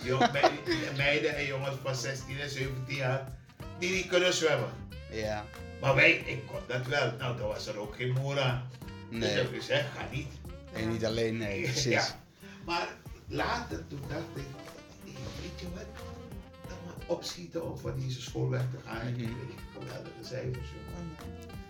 [0.03, 3.27] Jong, me- meiden en jongens van 16 en 17 jaar,
[3.79, 4.69] die niet kunnen zwemmen.
[5.11, 5.45] Ja,
[5.81, 7.11] Maar wij, ik kon dat wel.
[7.19, 8.69] Nou, dan was er ook geen moer aan.
[9.09, 9.29] Dus nee.
[9.29, 10.27] ik heb gezegd, ga niet.
[10.73, 11.91] En niet alleen, nee, precies.
[11.91, 12.19] Ja.
[12.65, 12.87] Maar
[13.27, 14.45] later toen dacht ik,
[15.41, 15.85] weet je wat,
[16.85, 19.07] maar opschieten om van deze school weg te gaan.
[19.07, 19.25] Ik Mhm.
[19.25, 21.15] kreeg geweldige cijfers, jongen.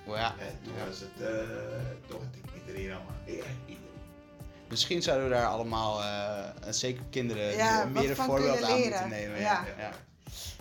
[0.05, 0.35] Oh ja.
[0.39, 0.85] En toen Ja.
[0.87, 1.27] was het, uh,
[2.07, 3.31] toen had ik iedereen allemaal, ja,
[3.65, 3.89] iedereen.
[4.69, 9.39] Misschien zouden we daar allemaal, eh, zeker kinderen, Ja, meer een voorbeeld aan moeten nemen.
[9.39, 9.65] Ja.
[9.77, 9.83] Ja.
[9.83, 9.91] Ja.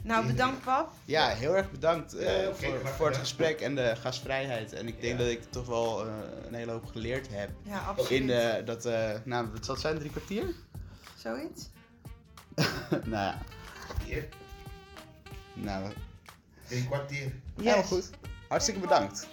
[0.03, 0.91] Nou, bedankt pap.
[1.05, 4.73] Ja, heel erg bedankt eh, voor, voor het gesprek en de gastvrijheid.
[4.73, 5.25] En ik denk Ja.
[5.25, 6.13] dat ik toch wel eh,
[6.49, 7.51] een hele hoop geleerd heb.
[7.63, 8.11] Ja, absoluut.
[8.21, 10.55] In de, dat, eh, nou, wat zal het zijn, drie kwartier?
[11.17, 11.69] Zoiets?
[12.91, 13.39] nou ja,
[15.55, 15.93] Nou,
[16.69, 17.33] drie kwartier.
[17.57, 18.11] helemaal goed.
[18.49, 19.29] Hartstikke bedankt.